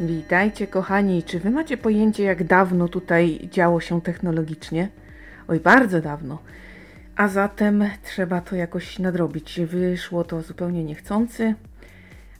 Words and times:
Witajcie 0.00 0.66
kochani, 0.66 1.22
czy 1.22 1.40
wy 1.40 1.50
macie 1.50 1.76
pojęcie 1.76 2.24
jak 2.24 2.44
dawno 2.44 2.88
tutaj 2.88 3.48
działo 3.52 3.80
się 3.80 4.02
technologicznie? 4.02 4.88
Oj, 5.48 5.60
bardzo 5.60 6.00
dawno. 6.00 6.38
A 7.16 7.28
zatem 7.28 7.84
trzeba 8.02 8.40
to 8.40 8.56
jakoś 8.56 8.98
nadrobić. 8.98 9.60
Wyszło 9.60 10.24
to 10.24 10.42
zupełnie 10.42 10.84
niechcący, 10.84 11.54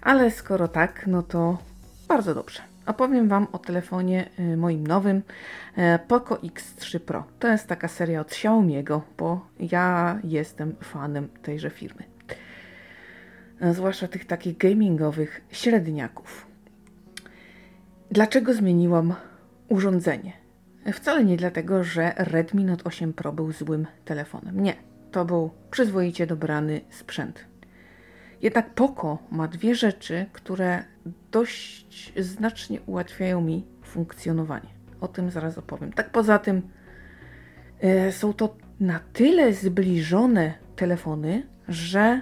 ale 0.00 0.30
skoro 0.30 0.68
tak, 0.68 1.06
no 1.06 1.23
to 1.23 1.59
bardzo 2.09 2.34
dobrze. 2.34 2.60
Opowiem 2.86 3.29
Wam 3.29 3.46
o 3.52 3.59
telefonie 3.59 4.29
y, 4.38 4.56
moim 4.56 4.86
nowym 4.86 5.22
e, 5.77 5.98
Poco 5.98 6.34
X3 6.34 6.98
Pro. 6.98 7.25
To 7.38 7.48
jest 7.48 7.66
taka 7.66 7.88
seria 7.88 8.20
od 8.20 8.28
Xiaomi'ego, 8.28 9.00
bo 9.19 9.47
ja 9.61 10.19
jestem 10.25 10.77
fanem 10.83 11.28
tejże 11.42 11.70
firmy. 11.70 12.02
Zwłaszcza 13.72 14.09
tych 14.09 14.27
takich 14.27 14.56
gamingowych 14.56 15.41
średniaków. 15.50 16.48
Dlaczego 18.11 18.55
zmieniłam 18.55 19.15
urządzenie? 19.69 20.33
Wcale 20.93 21.25
nie 21.25 21.37
dlatego, 21.37 21.85
że 21.85 22.12
Redmi 22.17 22.65
Note 22.65 22.84
8 22.84 23.12
Pro 23.12 23.33
był 23.33 23.53
złym 23.53 23.87
telefonem. 24.05 24.62
Nie, 24.62 24.75
to 25.11 25.25
był 25.25 25.51
przyzwoicie 25.71 26.27
dobrany 26.27 26.81
sprzęt. 26.91 27.45
Jednak 28.43 28.75
Poco 28.75 29.19
ma 29.31 29.48
dwie 29.48 29.75
rzeczy, 29.75 30.27
które 30.33 30.84
dość 31.31 32.12
znacznie 32.17 32.81
ułatwiają 32.87 33.41
mi 33.41 33.67
funkcjonowanie. 33.84 34.69
O 35.01 35.09
tym 35.09 35.31
zaraz 35.31 35.59
opowiem. 35.59 35.93
Tak 35.93 36.11
poza 36.11 36.39
tym 36.39 36.62
e, 37.81 38.12
są 38.12 38.33
to 38.33 38.56
na 38.81 39.00
tyle 39.12 39.53
zbliżone 39.53 40.55
telefony, 40.77 41.43
że 41.69 42.20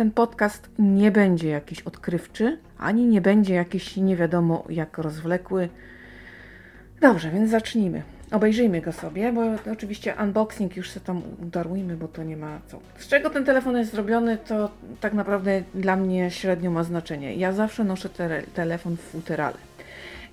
ten 0.00 0.10
podcast 0.10 0.70
nie 0.78 1.10
będzie 1.10 1.48
jakiś 1.48 1.82
odkrywczy, 1.82 2.58
ani 2.78 3.06
nie 3.06 3.20
będzie 3.20 3.54
jakiś 3.54 3.96
nie 3.96 4.16
wiadomo 4.16 4.64
jak 4.68 4.98
rozwlekły. 4.98 5.68
Dobrze, 7.00 7.30
więc 7.30 7.50
zacznijmy. 7.50 8.02
Obejrzyjmy 8.30 8.80
go 8.80 8.92
sobie, 8.92 9.32
bo 9.32 9.42
oczywiście 9.72 10.14
unboxing 10.22 10.76
już 10.76 10.94
się 10.94 11.00
tam 11.00 11.22
udarujmy, 11.42 11.96
bo 11.96 12.08
to 12.08 12.22
nie 12.22 12.36
ma 12.36 12.60
co. 12.66 12.80
Z 12.98 13.08
czego 13.08 13.30
ten 13.30 13.44
telefon 13.44 13.76
jest 13.76 13.90
zrobiony, 13.90 14.38
to 14.38 14.70
tak 15.00 15.12
naprawdę 15.12 15.62
dla 15.74 15.96
mnie 15.96 16.30
średnio 16.30 16.70
ma 16.70 16.84
znaczenie. 16.84 17.34
Ja 17.34 17.52
zawsze 17.52 17.84
noszę 17.84 18.08
te 18.08 18.42
telefon 18.42 18.96
w 18.96 19.00
futerale. 19.00 19.56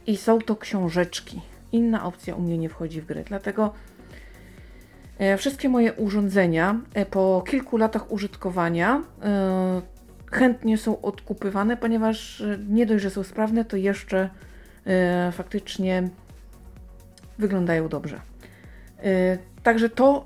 I 0.06 0.18
są 0.18 0.40
to 0.40 0.56
książeczki. 0.56 1.42
Inna 1.72 2.06
opcja 2.06 2.36
u 2.36 2.42
mnie 2.42 2.58
nie 2.58 2.70
wchodzi 2.70 3.02
w 3.02 3.06
grę, 3.06 3.23
dlatego 3.23 3.73
wszystkie 5.38 5.70
moje 5.70 5.94
urządzenia 5.94 6.80
e, 6.94 7.06
po 7.06 7.44
kilku 7.48 7.78
latach 7.78 8.12
użytkowania 8.12 9.04
e, 9.23 9.82
chętnie 10.32 10.78
są 10.78 11.02
odkupywane, 11.02 11.78
ponieważ 11.78 12.42
e, 12.42 12.58
nie 12.70 12.86
dość, 12.86 13.04
że 13.04 13.10
są 13.10 13.23
sprawne, 13.23 13.66
to 13.66 13.78
jeszcze 13.78 14.30
e, 14.86 15.32
faktycznie 15.32 16.10
wyglądają 17.38 17.90
dobrze. 17.90 18.20
Także 19.64 19.90
to 19.90 20.26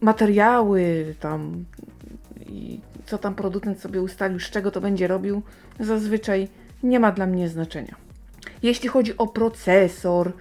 materiały 0.00 1.14
tam 1.20 1.64
i 2.46 2.80
co 3.06 3.18
tam 3.18 3.34
producent 3.34 3.80
sobie 3.80 4.02
ustalił, 4.02 4.38
z 4.38 4.50
czego 4.50 4.70
to 4.70 4.80
będzie 4.80 5.06
robił, 5.06 5.42
zazwyczaj 5.80 6.48
nie 6.82 7.00
ma 7.00 7.12
dla 7.12 7.26
mnie 7.26 7.48
znaczenia. 7.48 7.94
Jeśli 8.62 8.88
chodzi 8.88 9.16
o 9.18 9.26
procesor, 9.26 10.32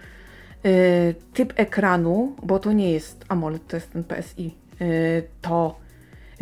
typ 1.33 1.53
ekranu, 1.55 2.35
bo 2.43 2.59
to 2.59 2.71
nie 2.71 2.91
jest 2.91 3.25
AMOLED, 3.27 3.67
to 3.67 3.77
jest 3.77 3.91
ten 3.91 4.03
PSI, 4.03 4.55
y, 4.81 5.23
to 5.41 5.79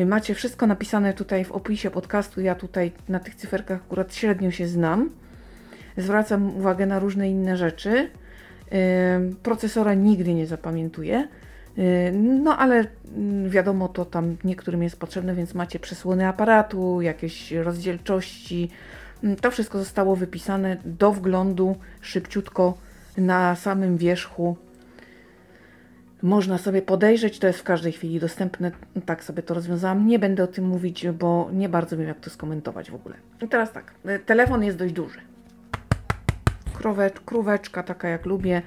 macie 0.05 0.35
wszystko 0.35 0.67
napisane 0.67 1.13
tutaj 1.13 1.45
w 1.45 1.51
opisie 1.51 1.91
podcastu. 1.91 2.41
Ja 2.41 2.55
tutaj 2.55 2.91
na 3.09 3.19
tych 3.19 3.35
cyferkach 3.35 3.81
akurat 3.85 4.15
średnio 4.15 4.51
się 4.51 4.67
znam. 4.67 5.09
Zwracam 5.97 6.57
uwagę 6.57 6.85
na 6.85 6.99
różne 6.99 7.29
inne 7.29 7.57
rzeczy. 7.57 8.09
Procesora 9.43 9.93
nigdy 9.93 10.33
nie 10.33 10.47
zapamiętuję. 10.47 11.27
No 12.13 12.57
ale 12.57 12.85
mm, 13.15 13.49
wiadomo, 13.49 13.87
to 13.87 14.05
tam 14.05 14.37
niektórym 14.43 14.83
jest 14.83 14.99
potrzebne, 14.99 15.35
więc 15.35 15.53
macie 15.53 15.79
przesłony 15.79 16.27
aparatu, 16.27 17.01
jakieś 17.01 17.51
rozdzielczości. 17.51 18.69
Ym, 19.23 19.35
To 19.35 19.51
wszystko 19.51 19.79
zostało 19.79 20.15
wypisane 20.15 20.77
do 20.85 21.11
wglądu 21.11 21.75
szybciutko 22.01 22.77
na 23.19 23.55
samym 23.55 23.97
wierzchu. 23.97 24.57
Można 26.21 26.57
sobie 26.57 26.81
podejrzeć, 26.81 27.39
to 27.39 27.47
jest 27.47 27.59
w 27.59 27.63
każdej 27.63 27.91
chwili 27.91 28.19
dostępne. 28.19 28.71
Tak 29.05 29.23
sobie 29.23 29.43
to 29.43 29.53
rozwiązałam. 29.53 30.07
Nie 30.07 30.19
będę 30.19 30.43
o 30.43 30.47
tym 30.47 30.65
mówić, 30.65 31.07
bo 31.07 31.49
nie 31.53 31.69
bardzo 31.69 31.97
wiem, 31.97 32.07
jak 32.07 32.19
to 32.19 32.29
skomentować 32.29 32.91
w 32.91 32.95
ogóle. 32.95 33.15
I 33.41 33.47
teraz 33.47 33.71
tak, 33.71 33.93
y, 34.05 34.19
telefon 34.19 34.63
jest 34.63 34.77
dość 34.77 34.93
duży 34.93 35.19
krówecz, 36.79 37.19
króweczka, 37.19 37.83
taka 37.83 38.09
jak 38.09 38.25
lubię, 38.25 38.61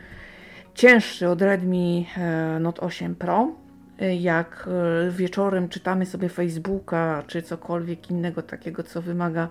cięższy 0.75 1.29
od 1.29 1.43
Redmi 1.43 2.07
e, 2.17 2.59
Note 2.61 2.81
8 2.81 3.15
Pro. 3.15 3.49
E, 4.01 4.17
Jak 4.17 4.69
e, 5.07 5.11
wieczorem 5.11 5.69
czytamy 5.69 6.07
sobie 6.07 6.29
Facebooka 6.29 7.23
czy 7.27 7.43
cokolwiek 7.43 8.11
innego 8.11 8.43
takiego, 8.43 8.83
co 8.83 9.03
wymaga 9.03 9.49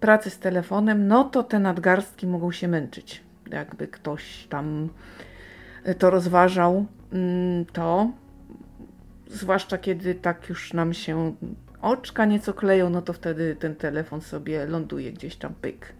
pracy 0.00 0.30
z 0.30 0.38
telefonem, 0.38 1.06
no 1.08 1.24
to 1.24 1.42
te 1.42 1.58
nadgarstki 1.58 2.26
mogą 2.26 2.52
się 2.52 2.68
męczyć. 2.68 3.22
Jakby 3.50 3.88
ktoś 3.88 4.46
tam 4.46 4.88
e, 5.84 5.94
to 5.94 6.10
rozważał, 6.10 6.86
mm, 7.12 7.64
to 7.64 8.10
zwłaszcza 9.26 9.78
kiedy 9.78 10.14
tak 10.14 10.48
już 10.48 10.72
nam 10.72 10.94
się 10.94 11.34
oczka 11.82 12.24
nieco 12.24 12.54
kleją, 12.54 12.90
no 12.90 13.02
to 13.02 13.12
wtedy 13.12 13.56
ten 13.56 13.74
telefon 13.74 14.20
sobie 14.20 14.66
ląduje 14.66 15.12
gdzieś 15.12 15.36
tam 15.36 15.54
pyk 15.54 15.94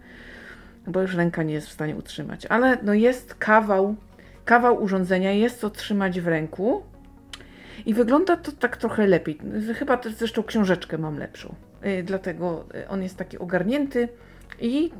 bo 0.87 1.01
już 1.01 1.15
ręka 1.15 1.43
nie 1.43 1.53
jest 1.53 1.67
w 1.67 1.71
stanie 1.71 1.95
utrzymać. 1.95 2.45
Ale 2.45 2.77
no 2.83 2.93
jest 2.93 3.35
kawał, 3.35 3.95
kawał 4.45 4.83
urządzenia, 4.83 5.31
jest 5.31 5.59
co 5.59 5.69
trzymać 5.69 6.21
w 6.21 6.27
ręku 6.27 6.83
i 7.85 7.93
wygląda 7.93 8.37
to 8.37 8.51
tak 8.51 8.77
trochę 8.77 9.07
lepiej. 9.07 9.39
Chyba 9.75 9.97
też 9.97 10.13
zresztą 10.13 10.43
książeczkę 10.43 10.97
mam 10.97 11.17
lepszą, 11.17 11.55
yy, 11.83 12.03
dlatego 12.03 12.65
yy, 12.73 12.87
on 12.89 13.03
jest 13.03 13.17
taki 13.17 13.37
ogarnięty 13.37 14.09
i 14.61 14.91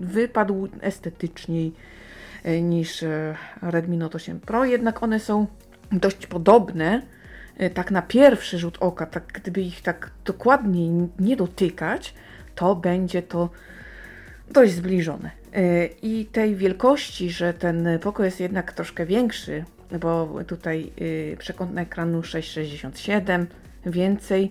wypadł 0.00 0.68
estetyczniej 0.80 1.72
yy, 2.44 2.62
niż 2.62 3.02
yy, 3.02 3.34
Redmi 3.62 3.96
Note 3.96 4.16
8 4.16 4.40
Pro, 4.40 4.64
jednak 4.64 5.02
one 5.02 5.20
są 5.20 5.46
dość 5.92 6.26
podobne, 6.26 7.02
yy, 7.58 7.70
tak 7.70 7.90
na 7.90 8.02
pierwszy 8.02 8.58
rzut 8.58 8.78
oka, 8.80 9.06
tak 9.06 9.24
gdyby 9.32 9.60
ich 9.60 9.82
tak 9.82 10.10
dokładniej 10.24 10.90
nie 11.18 11.36
dotykać, 11.36 12.14
to 12.54 12.76
będzie 12.76 13.22
to 13.22 13.50
dość 14.50 14.72
zbliżone. 14.72 15.30
I 16.02 16.26
tej 16.32 16.56
wielkości, 16.56 17.30
że 17.30 17.54
ten 17.54 17.98
pokój 18.02 18.24
jest 18.24 18.40
jednak 18.40 18.72
troszkę 18.72 19.06
większy, 19.06 19.64
bo 20.00 20.38
tutaj 20.46 20.92
y, 21.00 21.36
przekątna 21.38 21.82
ekranu 21.82 22.20
6,67, 22.20 23.46
więcej. 23.86 24.50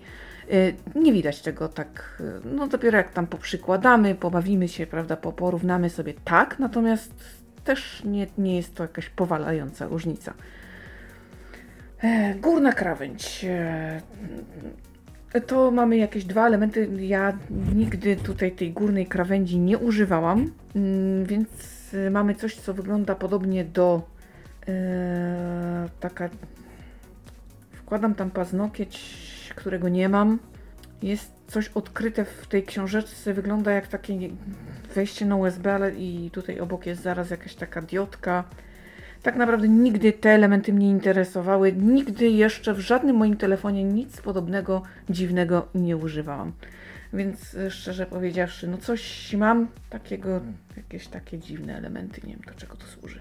Y, 0.54 0.76
Nie 0.96 1.14
widać 1.14 1.42
tego 1.42 1.68
tak, 1.68 2.22
y, 2.46 2.48
no 2.48 2.68
dopiero 2.68 2.98
jak 2.98 3.14
tam 3.14 3.28
poprzykładamy, 3.28 4.16
pobawimy 4.16 4.68
się, 4.68 4.88
prawda, 4.88 5.18
porównamy 5.18 5.90
sobie 5.90 6.14
tak, 6.26 6.60
natomiast 6.60 7.14
też 7.64 8.04
nie, 8.04 8.28
nie 8.38 8.56
jest 8.56 8.76
to 8.76 8.84
jakaś 8.84 9.10
powalająca 9.10 9.88
różnica. 9.88 10.34
E, 12.04 12.36
Górna 12.36 12.74
krawędź. 12.74 13.46
e, 13.50 14.02
to 15.48 15.72
mamy 15.72 15.98
jakieś 15.98 16.26
dwa 16.26 16.48
elementy. 16.48 16.90
Ja 17.00 17.38
nigdy 17.76 18.16
tutaj 18.16 18.52
tej 18.52 18.72
górnej 18.72 19.08
krawędzi 19.08 19.60
nie 19.60 19.78
używałam, 19.78 20.52
mm, 20.76 21.26
więc 21.26 21.50
mamy 22.12 22.36
coś, 22.36 22.56
co 22.56 22.74
wygląda 22.74 23.16
podobnie 23.16 23.66
do 23.66 24.02
e, 24.68 25.90
taka. 26.00 26.30
Wkładam 27.72 28.16
tam 28.16 28.31
paznokieć, 28.31 29.00
którego 29.60 29.90
nie 29.90 30.10
mam. 30.10 30.40
Jest 31.02 31.32
coś 31.48 31.68
odkryte 31.68 32.26
w 32.26 32.48
tej 32.48 32.64
książeczce, 32.64 33.34
wygląda 33.34 33.72
jak 33.72 33.88
takie 33.88 34.30
wejście 34.96 35.26
na 35.26 35.36
USB, 35.36 35.74
ale 35.74 35.92
i 35.92 36.32
tutaj 36.32 36.60
obok 36.60 36.86
jest 36.86 37.02
zaraz 37.02 37.30
jakaś 37.30 37.56
taka 37.56 37.82
diodka. 37.82 38.44
Tak 39.24 39.36
naprawdę 39.36 39.70
nigdy 39.70 40.14
te 40.14 40.30
elementy 40.30 40.74
mnie 40.74 40.90
interesowały. 40.90 41.74
Nigdy 41.74 42.30
jeszcze 42.30 42.74
w 42.74 42.80
żadnym 42.80 43.16
moim 43.16 43.38
telefonie 43.38 43.84
nic 43.84 44.22
podobnego, 44.22 44.82
dziwnego 45.10 45.68
nie 45.76 45.98
używałam. 45.98 46.54
Więc 47.14 47.56
e, 47.56 47.72
szczerze 47.72 48.06
powiedziawszy, 48.06 48.68
no 48.68 48.78
coś 48.78 49.34
mam 49.34 49.68
takiego, 49.90 50.42
jakieś 50.78 51.08
takie 51.08 51.40
dziwne 51.40 51.78
elementy, 51.78 52.22
nie 52.28 52.34
wiem 52.34 52.44
do 52.48 52.54
czego 52.54 52.76
to 52.76 52.86
służy. 52.86 53.20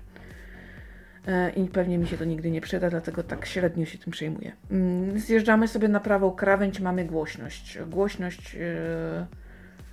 E, 1.29 1.51
I 1.51 1.69
pewnie 1.69 1.99
mi 1.99 2.07
się 2.07 2.19
to 2.19 2.25
nigdy 2.25 2.51
nie 2.51 2.61
przyda, 2.61 2.91
dlatego 2.91 3.23
tak 3.23 3.47
średnio 3.47 3.87
się 3.87 3.99
tym 3.99 4.13
przejmuję. 4.13 4.53
Mm, 4.71 5.19
Zjeżdżamy 5.19 5.69
sobie 5.69 5.89
na 5.89 6.01
prawą 6.01 6.31
krawędź, 6.31 6.81
mamy 6.81 7.05
głośność. 7.05 7.79
Głośność 7.87 8.57
e, 8.57 9.27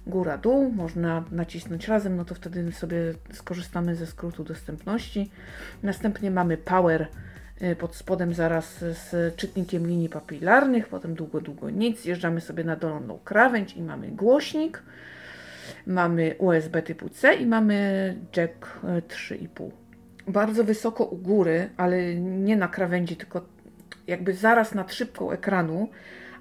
góra-dół, 0.08 0.72
można 0.72 1.24
nacisnąć 1.32 1.88
razem, 1.88 2.16
no 2.16 2.26
to 2.26 2.36
wtedy 2.36 2.72
sobie 2.72 2.98
skorzystamy 3.34 3.96
ze 3.96 4.06
skrótu 4.06 4.44
dostępności. 4.44 5.32
Następnie 5.84 6.32
mamy 6.32 6.58
power 6.58 7.08
y, 7.62 7.76
pod 7.76 7.96
spodem 7.96 8.34
zaraz 8.34 8.78
z 8.80 9.36
czytnikiem 9.36 9.88
linii 9.88 10.10
papilarnych, 10.10 10.88
potem 10.88 11.16
długo, 11.16 11.42
długo 11.42 11.70
nic. 11.70 12.02
Zjeżdżamy 12.02 12.42
sobie 12.42 12.64
na 12.64 12.76
dolną 12.76 13.20
krawędź 13.24 13.74
i 13.74 13.82
mamy 13.82 14.08
głośnik. 14.08 14.84
mamy 15.88 16.36
USB 16.38 16.82
typu 16.82 17.10
C 17.10 17.34
i 17.34 17.46
mamy 17.46 18.16
jack 18.38 18.80
3,5. 18.84 19.85
Bardzo 20.28 20.64
wysoko 20.64 21.04
u 21.04 21.18
góry, 21.18 21.70
ale 21.78 22.16
nie 22.16 22.58
na 22.58 22.68
krawędzi, 22.68 23.16
tylko 23.16 23.42
jakby 24.08 24.34
zaraz 24.34 24.76
nad 24.76 24.94
szybką 24.94 25.32
ekranu, 25.32 25.90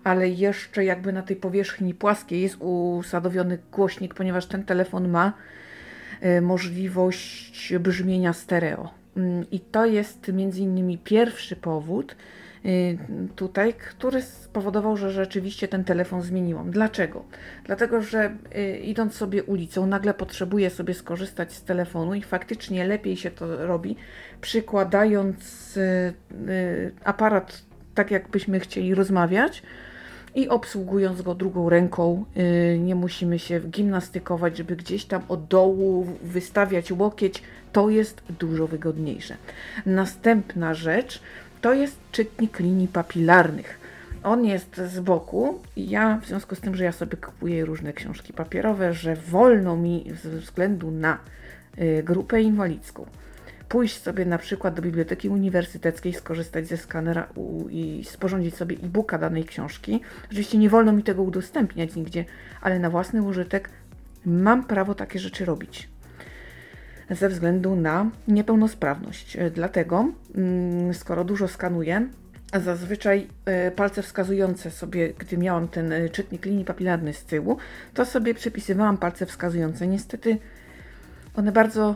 ale 0.04 0.28
jeszcze 0.28 0.84
jakby 0.84 1.12
na 1.12 1.22
tej 1.22 1.36
powierzchni 1.36 1.94
płaskiej 1.94 2.42
jest 2.42 2.56
usadowiony 2.60 3.58
głośnik, 3.72 4.14
ponieważ 4.14 4.46
ten 4.46 4.64
telefon 4.64 5.08
ma 5.08 5.32
y, 6.24 6.40
możliwość 6.40 7.74
brzmienia 7.78 8.32
stereo. 8.32 8.90
Mm, 9.16 9.50
I 9.50 9.60
to 9.60 9.86
jest 9.86 10.32
między 10.32 10.60
innymi 10.60 10.98
pierwszy 10.98 11.56
powód 11.56 12.16
tutaj, 13.36 13.74
który 13.74 14.22
spowodował, 14.22 14.96
że 14.96 15.10
rzeczywiście 15.10 15.68
ten 15.68 15.84
telefon 15.84 16.22
zmieniłam. 16.22 16.70
Dlaczego? 16.70 17.24
Dlatego, 17.64 18.02
że 18.02 18.36
y, 18.56 18.76
idąc 18.76 19.14
sobie 19.14 19.44
ulicą, 19.44 19.86
nagle 19.86 20.14
potrzebuję 20.14 20.70
sobie 20.70 20.94
skorzystać 20.94 21.52
z 21.52 21.62
telefonu 21.62 22.14
i 22.14 22.22
faktycznie 22.22 22.86
lepiej 22.86 23.16
się 23.16 23.30
to 23.30 23.66
robi, 23.66 23.96
przykładając 24.40 25.78
aparat 27.04 27.62
tak, 27.94 28.10
jakbyśmy 28.10 28.60
chcieli 28.60 28.94
rozmawiać 28.94 29.62
i 30.34 30.48
obsługując 30.48 31.22
go 31.22 31.34
drugą 31.34 31.68
ręką, 31.68 32.24
nie 32.78 32.94
musimy 32.94 33.38
się 33.38 33.60
gimnastykować, 33.60 34.56
żeby 34.56 34.76
gdzieś 34.76 35.04
tam 35.04 35.22
od 35.28 35.46
dołu 35.46 36.06
wystawiać 36.22 36.92
łokieć. 36.92 37.42
To 37.72 37.90
jest 37.90 38.22
dużo 38.38 38.66
wygodniejsze. 38.66 39.36
Następna 39.86 40.74
rzecz 40.74 41.20
to 41.64 41.74
jest 41.74 42.00
czytnik 42.12 42.58
linii 42.60 42.88
papilarnych. 42.88 43.78
On 44.22 44.44
jest 44.44 44.76
z 44.76 45.00
boku 45.00 45.62
ja, 45.76 46.20
w 46.22 46.26
związku 46.26 46.54
z 46.54 46.60
tym, 46.60 46.74
że 46.74 46.84
ja 46.84 46.92
sobie 46.92 47.16
kupuję 47.16 47.64
różne 47.64 47.92
książki 47.92 48.32
papierowe, 48.32 48.92
że 48.92 49.16
wolno 49.16 49.76
mi 49.76 50.12
ze 50.22 50.30
względu 50.30 50.90
na 50.90 51.18
y, 51.78 52.02
grupę 52.02 52.42
inwalidzką 52.42 53.06
pójść 53.68 54.02
sobie 54.02 54.24
na 54.26 54.38
przykład 54.38 54.74
do 54.74 54.82
biblioteki 54.82 55.28
uniwersyteckiej, 55.28 56.14
skorzystać 56.14 56.66
ze 56.66 56.76
skanera 56.76 57.28
i 57.70 58.04
sporządzić 58.04 58.56
sobie 58.56 58.76
e-booka 58.76 59.18
danej 59.18 59.44
książki. 59.44 60.00
Oczywiście 60.24 60.58
nie 60.58 60.70
wolno 60.70 60.92
mi 60.92 61.02
tego 61.02 61.22
udostępniać 61.22 61.94
nigdzie, 61.94 62.24
ale 62.60 62.78
na 62.78 62.90
własny 62.90 63.22
użytek 63.22 63.70
mam 64.26 64.64
prawo 64.64 64.94
takie 64.94 65.18
rzeczy 65.18 65.44
robić 65.44 65.93
ze 67.10 67.28
względu 67.28 67.76
na 67.76 68.10
niepełnosprawność. 68.28 69.36
Dlatego, 69.54 70.08
mm, 70.34 70.94
skoro 70.94 71.24
dużo 71.24 71.48
skanuję, 71.48 72.08
zazwyczaj 72.60 73.26
e, 73.44 73.70
palce 73.70 74.02
wskazujące 74.02 74.70
sobie, 74.70 75.12
gdy 75.18 75.38
miałam 75.38 75.68
ten 75.68 75.92
e, 75.92 76.08
czytnik 76.08 76.46
linii 76.46 76.64
papilarny 76.64 77.12
z 77.12 77.24
tyłu, 77.24 77.56
to 77.94 78.04
sobie 78.04 78.34
przypisywałam 78.34 78.98
palce 78.98 79.26
wskazujące. 79.26 79.86
Niestety 79.86 80.38
one 81.36 81.52
bardzo 81.52 81.94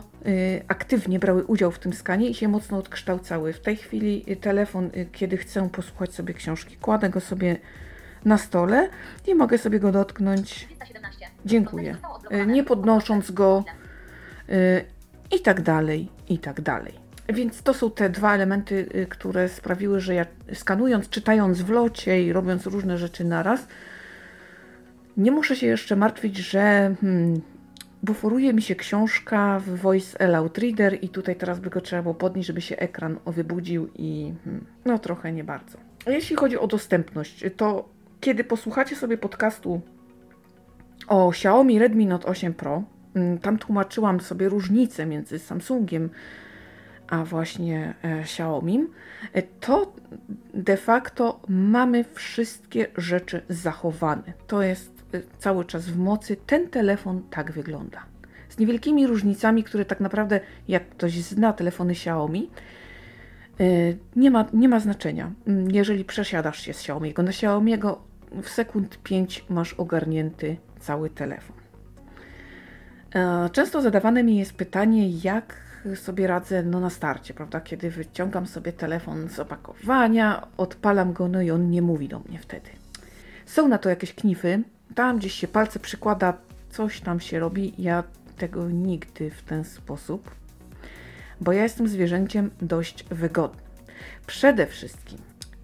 aktywnie 0.67 1.19
brały 1.19 1.43
udział 1.45 1.71
w 1.71 1.79
tym 1.79 1.93
skanie 1.93 2.29
i 2.29 2.33
się 2.33 2.47
mocno 2.47 2.77
odkształcały. 2.77 3.53
W 3.53 3.59
tej 3.59 3.75
chwili 3.75 4.37
telefon, 4.41 4.89
kiedy 5.11 5.37
chcę 5.37 5.69
posłuchać 5.69 6.13
sobie 6.13 6.33
książki, 6.33 6.77
kładę 6.77 7.09
go 7.09 7.19
sobie 7.19 7.57
na 8.25 8.37
stole 8.37 8.89
i 9.27 9.35
mogę 9.35 9.57
sobie 9.57 9.79
go 9.79 9.91
dotknąć. 9.91 10.67
Dziękuję. 11.45 11.95
Nie 12.47 12.63
podnosząc 12.63 13.31
go 13.31 13.63
i 15.31 15.39
tak 15.39 15.61
dalej, 15.61 16.07
i 16.29 16.37
tak 16.37 16.61
dalej. 16.61 16.93
Więc 17.29 17.63
to 17.63 17.73
są 17.73 17.91
te 17.91 18.09
dwa 18.09 18.35
elementy, 18.35 18.89
y, 18.95 19.07
które 19.09 19.49
sprawiły, 19.49 19.99
że 19.99 20.15
ja 20.15 20.25
skanując, 20.53 21.09
czytając 21.09 21.61
w 21.61 21.69
locie 21.69 22.23
i 22.23 22.33
robiąc 22.33 22.65
różne 22.65 22.97
rzeczy 22.97 23.23
naraz, 23.23 23.67
nie 25.17 25.31
muszę 25.31 25.55
się 25.55 25.67
jeszcze 25.67 25.95
martwić, 25.95 26.37
że 26.37 26.95
hmm, 27.01 27.41
buforuje 28.03 28.53
mi 28.53 28.61
się 28.61 28.75
książka 28.75 29.59
w 29.59 29.75
Voice 29.75 30.21
Aloud 30.21 30.57
Reader 30.57 30.97
i 31.01 31.09
tutaj 31.09 31.35
teraz 31.35 31.59
by 31.59 31.69
go 31.69 31.81
trzeba 31.81 32.01
było 32.01 32.15
podnieść, 32.15 32.47
żeby 32.47 32.61
się 32.61 32.77
ekran 32.77 33.19
wybudził 33.25 33.89
i 33.95 34.33
hmm, 34.43 34.65
no 34.85 34.99
trochę 34.99 35.33
nie 35.33 35.43
bardzo. 35.43 35.77
Jeśli 36.07 36.35
chodzi 36.35 36.57
o 36.57 36.67
dostępność, 36.67 37.45
to 37.57 37.89
kiedy 38.19 38.43
posłuchacie 38.43 38.95
sobie 38.95 39.17
podcastu 39.17 39.81
o 41.07 41.29
Xiaomi 41.29 41.79
Redmi 41.79 42.05
Note 42.05 42.27
8 42.27 42.53
Pro, 42.53 42.83
tam 43.41 43.57
tłumaczyłam 43.57 44.19
sobie 44.19 44.49
różnicę 44.49 45.05
między 45.05 45.39
Samsungiem 45.39 46.09
a 47.09 47.23
właśnie 47.23 47.93
e, 48.03 48.19
Xiaomi, 48.19 48.85
e, 49.33 49.41
to 49.41 49.93
de 50.53 50.77
facto 50.77 51.39
mamy 51.47 52.05
wszystkie 52.13 52.87
rzeczy 52.97 53.41
zachowane. 53.49 54.33
To 54.47 54.61
jest 54.61 54.99
cały 55.39 55.65
czas 55.65 55.85
w 55.85 55.97
mocy, 55.97 56.37
ten 56.45 56.67
telefon 56.67 57.21
tak 57.29 57.51
wygląda. 57.51 58.05
Z 58.49 58.57
niewielkimi 58.57 59.07
różnicami, 59.07 59.63
które 59.63 59.85
tak 59.85 59.99
naprawdę, 59.99 60.39
jak 60.67 60.89
ktoś 60.89 61.21
zna 61.21 61.53
telefony 61.53 61.91
Xiaomi, 61.91 62.49
nie 64.15 64.31
ma, 64.31 64.45
nie 64.53 64.69
ma 64.69 64.79
znaczenia. 64.79 65.31
Mm, 65.47 65.71
jeżeli 65.71 66.05
przesiadasz 66.05 66.61
się 66.61 66.73
z 66.73 66.83
Xiaomi'ego 66.83 67.23
na 67.23 67.31
Xiaomi'ego, 67.31 67.95
w 68.43 68.49
sekund 68.49 68.99
5 69.03 69.45
masz 69.49 69.73
ogarnięty 69.73 70.57
cały 70.79 71.09
telefon. 71.09 71.58
E, 73.15 73.49
często 73.49 73.81
zadawane 73.81 74.23
mi 74.23 74.37
jest 74.37 74.53
pytanie, 74.53 75.09
jak 75.09 75.69
sobie 75.95 76.27
radzę 76.27 76.63
no, 76.63 76.79
na 76.79 76.89
starcie, 76.89 77.33
prawda? 77.33 77.61
Kiedy 77.61 77.89
wyciągam 77.89 78.47
sobie 78.47 78.73
telefon 78.73 79.29
z 79.29 79.39
opakowania, 79.39 80.47
odpalam 80.57 81.13
go, 81.13 81.27
no 81.27 81.41
i 81.41 81.51
on 81.51 81.69
nie 81.69 81.81
mówi 81.81 82.07
do 82.07 82.19
mnie 82.19 82.39
wtedy. 82.39 82.69
Są 83.45 83.67
na 83.67 83.77
to 83.77 83.89
jakieś 83.89 84.13
knify, 84.13 84.63
tam 84.95 85.17
gdzieś 85.17 85.33
się 85.33 85.47
palce 85.47 85.79
przykłada, 85.79 86.33
coś 86.69 87.01
tam 87.01 87.19
się 87.19 87.39
robi. 87.39 87.73
Ja 87.77 88.03
tego 88.37 88.69
nigdy 88.69 89.31
w 89.31 89.41
ten 89.41 89.63
sposób, 89.63 90.31
bo 91.41 91.51
ja 91.51 91.63
jestem 91.63 91.87
zwierzęciem 91.87 92.51
dość 92.61 93.03
wygodnym. 93.03 93.65
Przede 94.27 94.67
wszystkim, 94.67 95.19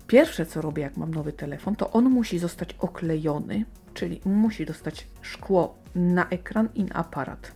pierwsze 0.08 0.46
co 0.46 0.62
robię, 0.62 0.84
jak 0.84 0.98
mam 0.98 1.14
nowy 1.14 1.34
telefon, 1.34 1.76
to 1.76 1.92
on 1.92 2.10
musi 2.10 2.40
zostać 2.40 2.76
oklejony, 2.80 3.66
czyli 3.94 4.22
musi 4.26 4.66
dostać 4.66 5.08
szkło 5.22 5.85
na 5.96 6.30
ekran 6.30 6.70
i 6.76 6.84
na 6.84 6.96
aparat. 6.96 7.52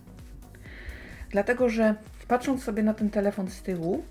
Dlatego, 1.30 1.68
że 1.68 1.94
patrząc 2.28 2.62
sobie 2.64 2.82
na 2.82 2.94
ten 2.94 3.10
telefon 3.10 3.50
z 3.50 3.62
tyłu, 3.62 4.02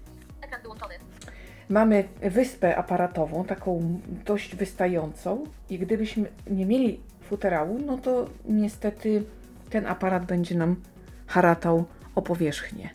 mamy 1.69 2.04
wyspę 2.21 2.76
aparatową, 2.76 3.45
taką 3.45 4.00
dość 4.26 4.56
wystającą, 4.56 5.44
i 5.69 5.80
gdybyśmy 5.80 6.30
nie 6.50 6.66
mieli 6.66 7.00
futerału, 7.21 7.80
no 7.86 7.98
to 7.98 8.30
niestety 8.45 9.24
ten 9.69 9.86
aparat 9.86 10.26
będzie 10.26 10.56
nam 10.56 10.76
haratał 11.28 11.86
o 12.16 12.21
powierzchnię. 12.21 12.90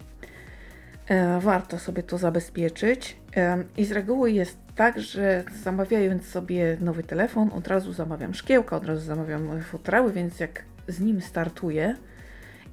E, 1.08 1.40
warto 1.40 1.78
sobie 1.78 2.02
to 2.02 2.18
zabezpieczyć. 2.18 3.16
E, 3.36 3.64
I 3.76 3.84
z 3.84 3.92
reguły 3.92 4.32
jest 4.32 4.58
tak, 4.74 5.00
że 5.00 5.44
zamawiając 5.62 6.26
sobie 6.26 6.76
nowy 6.80 7.02
telefon, 7.02 7.50
od 7.54 7.68
razu 7.68 7.92
zamawiam 7.92 8.34
szkiełka, 8.34 8.76
od 8.76 8.84
razu 8.84 9.00
zamawiam 9.00 9.62
futerały, 9.62 10.12
więc 10.12 10.40
jak 10.40 10.62
z 10.88 11.00
nim 11.00 11.20
startuję 11.20 11.96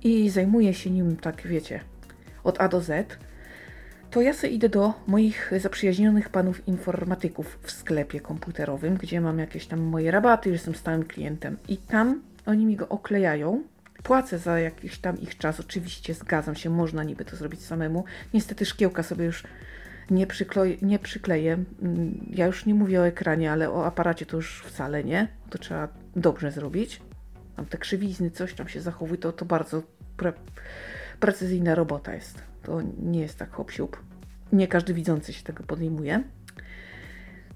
i 0.03 0.29
zajmuję 0.29 0.73
się 0.73 0.89
nim, 0.89 1.17
tak 1.17 1.47
wiecie, 1.47 1.79
od 2.43 2.61
A 2.61 2.67
do 2.67 2.81
Z, 2.81 3.17
to 4.11 4.21
ja 4.21 4.33
sobie 4.33 4.53
idę 4.53 4.69
do 4.69 4.93
moich 5.07 5.51
zaprzyjaźnionych 5.57 6.29
panów 6.29 6.67
informatyków 6.67 7.59
w 7.61 7.71
sklepie 7.71 8.19
komputerowym, 8.19 8.97
gdzie 8.97 9.21
mam 9.21 9.39
jakieś 9.39 9.65
tam 9.65 9.79
moje 9.79 10.11
rabaty, 10.11 10.49
jestem 10.49 10.75
stałym 10.75 11.03
klientem 11.03 11.57
i 11.67 11.77
tam 11.77 12.21
oni 12.45 12.65
mi 12.65 12.75
go 12.75 12.89
oklejają. 12.89 13.63
Płacę 14.03 14.39
za 14.39 14.59
jakiś 14.59 14.99
tam 14.99 15.19
ich 15.19 15.37
czas, 15.37 15.59
oczywiście 15.59 16.13
zgadzam 16.13 16.55
się, 16.55 16.69
można 16.69 17.03
niby 17.03 17.25
to 17.25 17.35
zrobić 17.35 17.61
samemu. 17.61 18.03
Niestety 18.33 18.65
szkiełka 18.65 19.03
sobie 19.03 19.25
już 19.25 19.43
nie, 20.11 20.27
nie 20.81 20.99
przykleję. 20.99 21.53
Mm, 21.81 22.25
ja 22.29 22.45
już 22.45 22.65
nie 22.65 22.73
mówię 22.73 23.01
o 23.01 23.07
ekranie, 23.07 23.51
ale 23.51 23.71
o 23.71 23.85
aparacie 23.85 24.25
to 24.25 24.37
już 24.37 24.63
wcale 24.63 25.03
nie. 25.03 25.27
To 25.49 25.57
trzeba 25.57 25.87
dobrze 26.15 26.51
zrobić. 26.51 27.01
Tam 27.61 27.67
te 27.67 27.77
krzywizny, 27.77 28.31
coś 28.31 28.53
tam 28.53 28.67
się 28.67 28.81
zachowuje, 28.81 29.17
to, 29.17 29.31
to 29.31 29.45
bardzo 29.45 29.83
pre 30.17 30.33
precyzyjna 31.19 31.75
robota 31.75 32.13
jest. 32.13 32.43
To 32.63 32.81
nie 32.99 33.19
jest 33.19 33.37
tak 33.37 33.51
hop 33.51 33.71
-siup. 33.71 33.97
Nie 34.53 34.67
każdy 34.67 34.93
widzący 34.93 35.33
się 35.33 35.43
tego 35.43 35.63
podejmuje. 35.63 36.23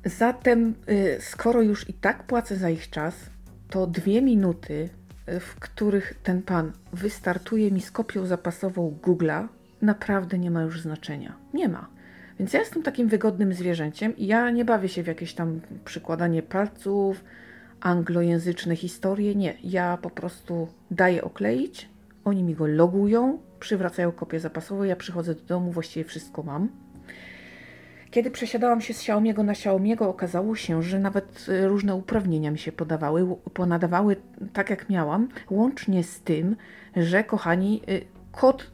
Zatem, 0.06 0.76
y, 0.90 1.18
skoro 1.22 1.62
już 1.62 1.90
i 1.90 1.94
tak 1.94 2.24
płacę 2.24 2.58
za 2.58 2.70
ich 2.70 2.90
czas, 2.90 3.16
to 3.70 3.88
dwie 3.88 4.22
minuty, 4.22 4.90
y, 5.30 5.40
w 5.40 5.56
których 5.56 6.14
ten 6.24 6.42
pan 6.42 6.72
wystartuje 6.94 7.72
mi 7.72 7.82
z 7.82 7.92
kopią 7.92 8.26
zapasową 8.26 9.00
Google'a, 9.02 9.48
naprawdę 9.82 10.40
nie 10.40 10.52
ma 10.52 10.62
już 10.62 10.82
znaczenia. 10.82 11.36
Nie 11.54 11.70
ma. 11.70 11.90
Więc 12.40 12.54
ja 12.54 12.60
jestem 12.60 12.84
takim 12.84 13.08
wygodnym 13.08 13.54
zwierzęciem 13.54 14.18
i 14.18 14.28
ja 14.28 14.50
nie 14.52 14.66
bawię 14.66 14.90
się 14.90 15.04
w 15.04 15.08
jakieś 15.08 15.34
tam 15.34 15.62
przykładanie 15.86 16.44
palców, 16.44 17.24
anglojęzyczne 17.86 18.76
historie. 18.76 19.36
Nie. 19.36 19.54
Ja 19.64 19.98
po 20.02 20.10
prostu 20.10 20.68
daję 20.92 21.24
okleić, 21.24 21.90
oni 22.24 22.44
mi 22.44 22.56
go 22.56 22.68
logują, 22.68 23.40
przywracają 23.60 24.12
kopię 24.12 24.40
zapasową, 24.40 24.84
ja 24.84 24.96
przychodzę 24.96 25.36
do 25.36 25.42
domu, 25.42 25.72
właściwie 25.72 26.06
wszystko 26.06 26.44
mam. 26.44 26.70
Kiedy 28.12 28.32
przesiadałam 28.32 28.82
się 28.82 28.94
z 28.94 28.98
Xiaomiego 28.98 29.44
na 29.44 29.52
Xiaomiego, 29.52 30.10
okazało 30.10 30.56
się, 30.56 30.84
że 30.84 31.00
nawet 31.00 31.46
y, 31.50 31.68
różne 31.68 31.96
uprawnienia 31.96 32.52
mi 32.52 32.58
się 32.58 32.72
podawały, 32.72 33.36
ponadawały 33.54 34.16
tak 34.54 34.70
jak 34.70 34.90
miałam, 34.90 35.28
łącznie 35.50 36.04
z 36.04 36.22
tym, 36.22 36.56
że 36.96 37.24
kochani, 37.24 37.82
y, 37.90 38.06
kod 38.32 38.62
y, 38.62 38.66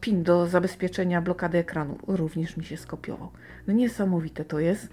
PIN 0.00 0.22
do 0.22 0.46
zabezpieczenia 0.46 1.22
blokady 1.22 1.58
ekranu 1.58 1.98
również 2.06 2.56
mi 2.56 2.64
się 2.64 2.76
skopiował. 2.76 3.28
No 3.66 3.74
niesamowite 3.74 4.44
to 4.44 4.60
jest. 4.60 4.88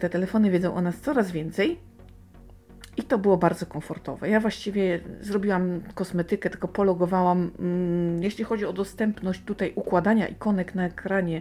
Te 0.00 0.08
telefony 0.08 0.50
wiedzą 0.50 0.74
o 0.74 0.80
nas 0.80 1.00
coraz 1.00 1.30
więcej. 1.30 1.87
I 2.98 3.02
to 3.02 3.18
było 3.18 3.36
bardzo 3.36 3.66
komfortowe. 3.66 4.28
Ja 4.28 4.40
właściwie 4.40 5.00
zrobiłam 5.20 5.80
kosmetykę, 5.94 6.50
tylko 6.50 6.68
pologowałam. 6.68 7.50
Mm, 7.58 8.22
jeśli 8.22 8.44
chodzi 8.44 8.66
o 8.66 8.72
dostępność 8.72 9.42
tutaj 9.44 9.72
układania 9.74 10.28
ikonek 10.28 10.74
na 10.74 10.86
ekranie, 10.86 11.40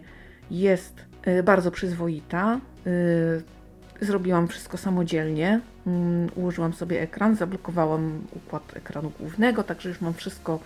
jest 0.51 1.05
y, 1.27 1.43
bardzo 1.43 1.71
przyzwoita. 1.71 2.59
Y, 2.87 4.05
zrobiłam 4.05 4.47
wszystko 4.47 4.77
samodzielnie. 4.77 5.59
Mm, 5.87 6.29
ułożyłam 6.35 6.73
sobie 6.73 7.01
ekran, 7.01 7.35
zablokowałam 7.35 8.21
układ 8.35 8.77
ekranu 8.77 9.11
głównego, 9.19 9.63
także 9.63 9.89
już 9.89 10.01
mam 10.01 10.13
wszystko 10.13 10.59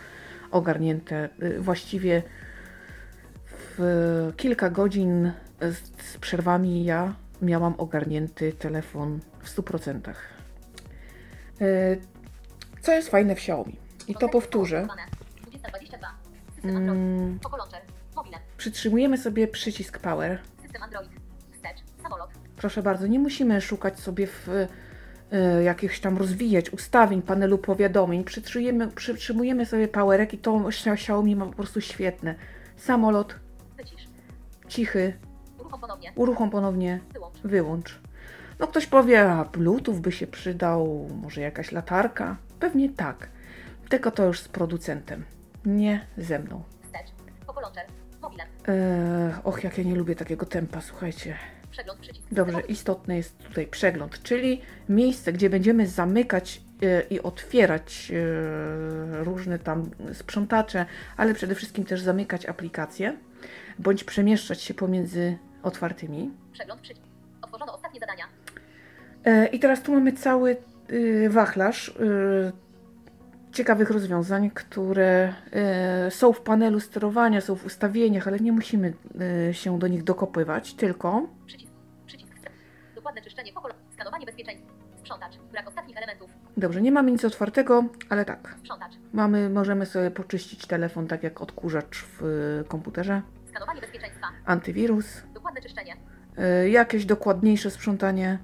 ogarnięte. 0.52 1.30
Y, 1.44 1.60
właściwie 1.60 2.24
w 3.78 4.34
kilka 4.38 4.70
godzin 4.70 5.32
z, 5.62 6.18
przerwami 6.18 6.86
ja 6.86 7.14
miałam 7.42 7.74
ogarnięty 7.78 8.54
telefon 8.54 9.20
w 9.40 9.56
100%. 9.56 10.14
Y, 11.62 12.02
Co 12.82 12.92
jest 12.92 13.10
fajne 13.10 13.36
w 13.36 13.38
Xiaomi? 13.38 13.76
I 14.08 14.16
to 14.16 14.30
powtórzę. 14.30 14.88
2022. 15.42 16.08
System 16.56 16.76
Android. 16.76 17.00
Mm, 17.00 17.40
przytrzymujemy 18.58 19.18
sobie 19.18 19.48
przycisk 19.48 20.00
Power. 20.00 20.40
Proszę 22.58 22.84
bardzo, 22.84 23.08
nie 23.08 23.20
musimy 23.20 23.62
szukać 23.62 24.00
sobie 24.00 24.28
w 24.28 24.48
y, 24.50 24.68
jakichś 25.64 26.00
tam 26.00 26.18
rozwijać 26.18 26.70
ustawień 26.70 27.22
panelu 27.22 27.58
powiadomień. 27.58 28.24
Przytrzymujemy, 28.24 28.88
przytrzymujemy 28.88 29.66
sobie 29.66 29.88
powerek 29.88 30.34
i 30.34 30.38
to 30.38 30.52
Xia- 30.52 30.94
Xiaomi 30.94 31.36
ma 31.36 31.46
po 31.46 31.54
prostu 31.54 31.82
świetne. 31.82 32.36
Samolot, 32.78 33.36
Wycisz. 33.78 34.08
cichy, 34.68 35.14
Uruchom 35.60 35.80
ponownie. 35.82 36.12
uruchom 36.16 36.50
ponownie, 36.50 37.00
Wyłącz. 37.14 37.36
wyłącz. 37.44 38.00
No 38.62 38.68
ktoś 38.68 38.88
powie, 38.88 39.32
a 39.32 39.46
Bluetooth 39.46 39.96
by 40.00 40.12
się 40.12 40.28
przydał, 40.28 41.10
może 41.22 41.42
jakaś 41.42 41.72
latarka? 41.72 42.38
Pewnie 42.60 42.90
tak. 42.90 43.30
Tylko 43.90 44.12
to 44.12 44.26
już 44.26 44.40
z 44.40 44.48
producentem, 44.48 45.26
nie 45.66 46.06
ze 46.18 46.40
mną. 46.40 46.64
Eee, 48.68 49.34
och, 49.44 49.64
jak 49.64 49.78
ja 49.78 49.84
nie 49.84 49.96
lubię 49.96 50.16
takiego 50.16 50.46
tempa, 50.46 50.82
słuchajcie. 50.82 51.36
Dobrze, 52.32 52.60
istotny 52.62 53.16
jest 53.16 53.38
tutaj 53.38 53.68
przegląd, 53.68 54.24
czyli 54.24 54.62
miejsce, 54.90 55.34
gdzie 55.34 55.50
będziemy 55.50 55.88
zamykać 55.88 56.62
e, 56.82 57.02
i 57.02 57.20
otwierać 57.22 58.12
e, 58.12 59.24
różne 59.24 59.60
tam 59.60 59.92
sprzątacze, 60.14 60.86
ale 61.18 61.34
przede 61.34 61.56
wszystkim 61.56 61.86
też 61.86 62.02
zamykać 62.02 62.46
aplikacje, 62.46 63.18
bądź 63.80 64.04
przemieszczać 64.04 64.62
się 64.62 64.74
pomiędzy 64.74 65.38
otwartymi. 65.64 66.32
Przegląd 66.54 66.82
przycisk. 66.82 67.08
Otworzono 67.42 67.76
ostatnie 67.76 68.00
zadania. 68.00 68.41
E, 69.26 69.46
I 69.48 69.60
teraz 69.60 69.82
tu 69.82 69.92
mamy 69.94 70.12
cały 70.14 70.58
y, 70.92 71.30
wachlarz 71.30 71.88
y, 71.90 72.52
ciekawych 73.52 73.90
rozwiązań, 73.90 74.52
które 74.52 75.34
y, 76.08 76.12
są 76.12 76.34
w 76.34 76.42
panelu 76.42 76.80
sterowania, 76.80 77.42
są 77.42 77.56
w 77.56 77.66
ustawieniach, 77.66 78.28
ale 78.28 78.40
nie 78.40 78.52
musimy 78.52 78.94
się 79.52 79.80
do 79.80 79.88
nich 79.88 80.04
dokopywać, 80.04 80.74
tylko 80.74 81.28
Przycisk. 81.46 81.72
Przycisk. 82.06 82.32
Dokładne 82.96 83.22
czyszczenie. 83.22 83.54
Poco 83.54 83.68
Skanowanie 83.94 84.26
bezpieczeństwa. 84.26 84.68
Sprzątacz. 85.00 85.38
Brak 85.52 85.68
ostatnich 85.68 85.98
elementów. 85.98 86.30
dobrze, 86.58 86.82
nie 86.82 86.92
mamy 86.92 87.12
nic 87.12 87.26
otwartego, 87.26 87.84
ale 88.10 88.26
tak. 88.26 88.56
Sprzątacz. 88.60 88.92
Mamy, 89.14 89.50
możemy 89.50 89.86
sobie 89.86 90.12
poczyścić 90.12 90.68
telefon 90.68 91.08
tak 91.08 91.24
jak 91.24 91.42
odkurzacz 91.42 92.06
w 92.20 92.64
komputerze, 92.68 93.22
Skanowanie 93.50 93.82
bezpieczeństwa. 93.82 94.28
antywirus, 94.46 95.24
Dokładne 95.34 95.62
czyszczenie. 95.62 95.96
jakieś 96.72 97.06
dokładniejsze 97.06 97.72
sprzątanie. 97.72 98.40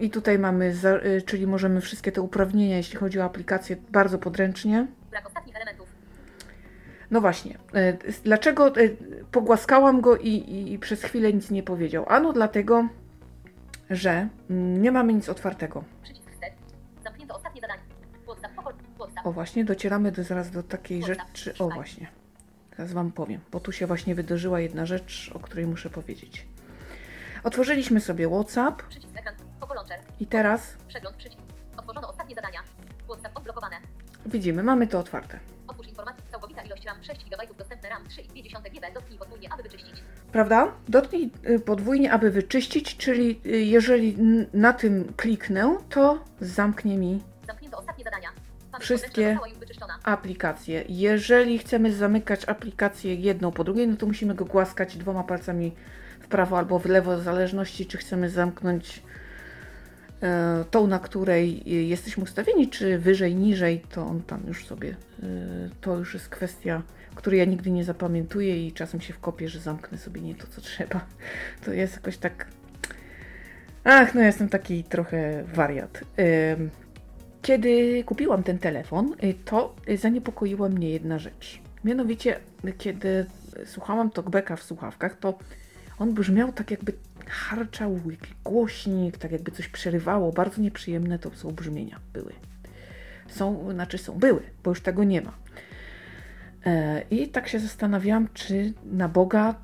I 0.00 0.10
tutaj 0.10 0.38
mamy, 0.38 0.74
za, 0.74 0.96
y, 0.96 1.22
czyli 1.22 1.46
możemy 1.46 1.80
wszystkie 1.80 2.12
te 2.12 2.20
uprawnienia, 2.20 2.76
jeśli 2.76 2.98
chodzi 2.98 3.20
o 3.20 3.24
aplikacje, 3.24 3.76
bardzo 3.90 4.18
podręcznie. 4.18 4.86
Brak 5.10 5.26
ostatnich 5.26 5.56
elementów. 5.56 5.88
No 7.10 7.20
właśnie, 7.20 7.58
y, 7.76 8.20
dlaczego 8.24 8.76
y, 8.76 8.96
pogłaskałam 9.32 10.00
go 10.00 10.16
i, 10.16 10.28
i, 10.28 10.72
i 10.72 10.78
przez 10.78 11.02
chwilę 11.02 11.32
nic 11.32 11.50
nie 11.50 11.62
powiedział? 11.62 12.04
Ano 12.08 12.32
dlatego, 12.32 12.88
że 13.90 14.28
mm, 14.50 14.82
nie 14.82 14.92
mamy 14.92 15.14
nic 15.14 15.28
otwartego. 15.28 15.84
O 19.24 19.32
właśnie, 19.32 19.64
docieramy 19.64 20.12
do, 20.12 20.24
zaraz 20.24 20.50
do 20.50 20.62
takiej 20.62 21.02
rzeczy. 21.02 21.54
O 21.58 21.68
właśnie, 21.68 22.06
teraz 22.76 22.92
Wam 22.92 23.12
powiem, 23.12 23.40
bo 23.52 23.60
tu 23.60 23.72
się 23.72 23.86
właśnie 23.86 24.14
wydarzyła 24.14 24.60
jedna 24.60 24.86
rzecz, 24.86 25.30
o 25.34 25.38
której 25.38 25.66
muszę 25.66 25.90
powiedzieć. 25.90 26.46
Otworzyliśmy 27.44 28.00
sobie 28.00 28.28
WhatsApp 28.28 28.82
Przycisk 28.82 29.16
ekran. 29.16 29.47
I 30.20 30.26
teraz 30.26 30.74
Przegląd 30.88 31.16
przycisk. 31.16 31.42
Otworzono 31.76 32.08
ostatnie 32.08 32.34
zadania. 32.34 32.60
WhatsApp 33.08 33.36
odblokowane. 33.38 33.76
widzimy, 34.26 34.62
mamy 34.62 34.86
to 34.86 34.98
otwarte. 34.98 35.38
Otwórz 35.66 35.88
informację. 35.88 36.22
Całkowita 36.30 36.62
ilość 36.62 36.84
RAM 36.84 37.04
6 37.04 37.24
GB 37.24 37.36
dostępne 37.58 37.88
RAM 37.88 38.02
3,2 38.04 38.62
GB. 38.72 38.92
Dotknij 38.94 39.18
podwójnie, 39.18 39.52
aby 39.52 39.62
wyczyścić. 39.62 40.02
Prawda? 40.32 40.72
Dotknij 40.88 41.30
y, 41.50 41.60
podwójnie, 41.60 42.12
aby 42.12 42.30
wyczyścić, 42.30 42.96
czyli 42.96 43.40
y, 43.46 43.48
jeżeli 43.50 44.14
n- 44.20 44.46
na 44.52 44.72
tym 44.72 45.12
kliknę, 45.16 45.76
to 45.90 46.24
zamknie 46.40 46.96
mi 46.98 47.22
Zamknięto 47.46 47.78
ostatnie 47.78 48.04
zadania. 48.04 48.28
Pamięć 48.72 48.84
Wszystkie- 48.84 49.08
wewnętrzna 49.10 49.32
została 49.34 49.48
już 49.48 49.58
wyczyszczona. 49.58 49.98
aplikację. 50.04 50.84
Jeżeli 50.88 51.58
chcemy 51.58 51.92
zamykać 51.92 52.44
aplikację 52.48 53.14
jedną 53.14 53.52
po 53.52 53.64
drugiej, 53.64 53.88
no 53.88 53.96
to 53.96 54.06
musimy 54.06 54.34
go 54.34 54.44
głaskać 54.44 54.96
dwoma 54.96 55.24
palcami 55.24 55.74
w 56.20 56.28
prawo 56.28 56.58
albo 56.58 56.78
w 56.78 56.86
lewo, 56.86 57.16
w 57.16 57.22
zależności 57.22 57.86
czy 57.86 57.98
chcemy 57.98 58.30
zamknąć 58.30 59.02
tą, 60.70 60.86
na 60.86 60.98
której 60.98 61.62
e, 61.66 61.70
jesteśmy 61.70 62.22
ustawieni, 62.22 62.68
czy 62.68 62.98
wyżej, 62.98 63.34
niżej, 63.34 63.82
to 63.90 64.06
on 64.06 64.22
tam 64.22 64.42
już 64.46 64.66
sobie, 64.66 64.96
e, 65.22 65.26
to 65.80 65.96
już 65.98 66.14
jest 66.14 66.28
kwestia, 66.28 66.82
której 67.14 67.38
ja 67.38 67.44
nigdy 67.44 67.70
nie 67.70 67.84
zapamiętuję 67.84 68.66
i 68.66 68.72
czasem 68.72 69.00
się 69.00 69.12
wkopię, 69.12 69.48
że 69.48 69.60
zamknę 69.60 69.98
sobie 69.98 70.20
nie 70.20 70.34
to, 70.34 70.46
co 70.46 70.60
trzeba. 70.60 71.06
To 71.64 71.72
jest 71.72 71.94
jakoś 71.94 72.16
tak... 72.16 72.46
Ach, 73.84 74.14
no 74.14 74.20
jestem 74.20 74.48
taki 74.48 74.84
trochę 74.84 75.44
wariat. 75.44 76.00
Em, 76.16 76.70
kiedy 77.42 78.04
kupiłam 78.04 78.42
ten 78.42 78.58
telefon, 78.58 79.14
to 79.44 79.76
zaniepokoiła 79.98 80.68
mnie 80.68 80.90
jedna 80.90 81.18
rzecz. 81.18 81.60
Mianowicie, 81.84 82.40
kiedy 82.78 83.26
słuchałam 83.64 84.10
talkbacka 84.10 84.56
w 84.56 84.62
słuchawkach, 84.62 85.18
to 85.18 85.38
on 85.98 86.14
brzmiał 86.14 86.52
tak 86.52 86.70
jakby 86.70 86.92
harczał 87.28 88.00
jakiś 88.10 88.34
głośnik, 88.44 89.18
tak 89.18 89.32
jakby 89.32 89.50
coś 89.50 89.68
przerywało. 89.68 90.32
Bardzo 90.32 90.62
nieprzyjemne 90.62 91.18
to 91.18 91.30
są 91.30 91.50
brzmienia. 91.50 92.00
Były. 92.12 92.32
Są, 93.28 93.72
znaczy 93.72 93.98
są, 93.98 94.18
były, 94.18 94.42
bo 94.64 94.70
już 94.70 94.80
tego 94.80 95.04
nie 95.04 95.22
ma. 95.22 95.32
E, 96.66 97.02
I 97.10 97.28
tak 97.28 97.48
się 97.48 97.60
zastanawiałam, 97.60 98.28
czy 98.34 98.72
na 98.84 99.08
Boga 99.08 99.54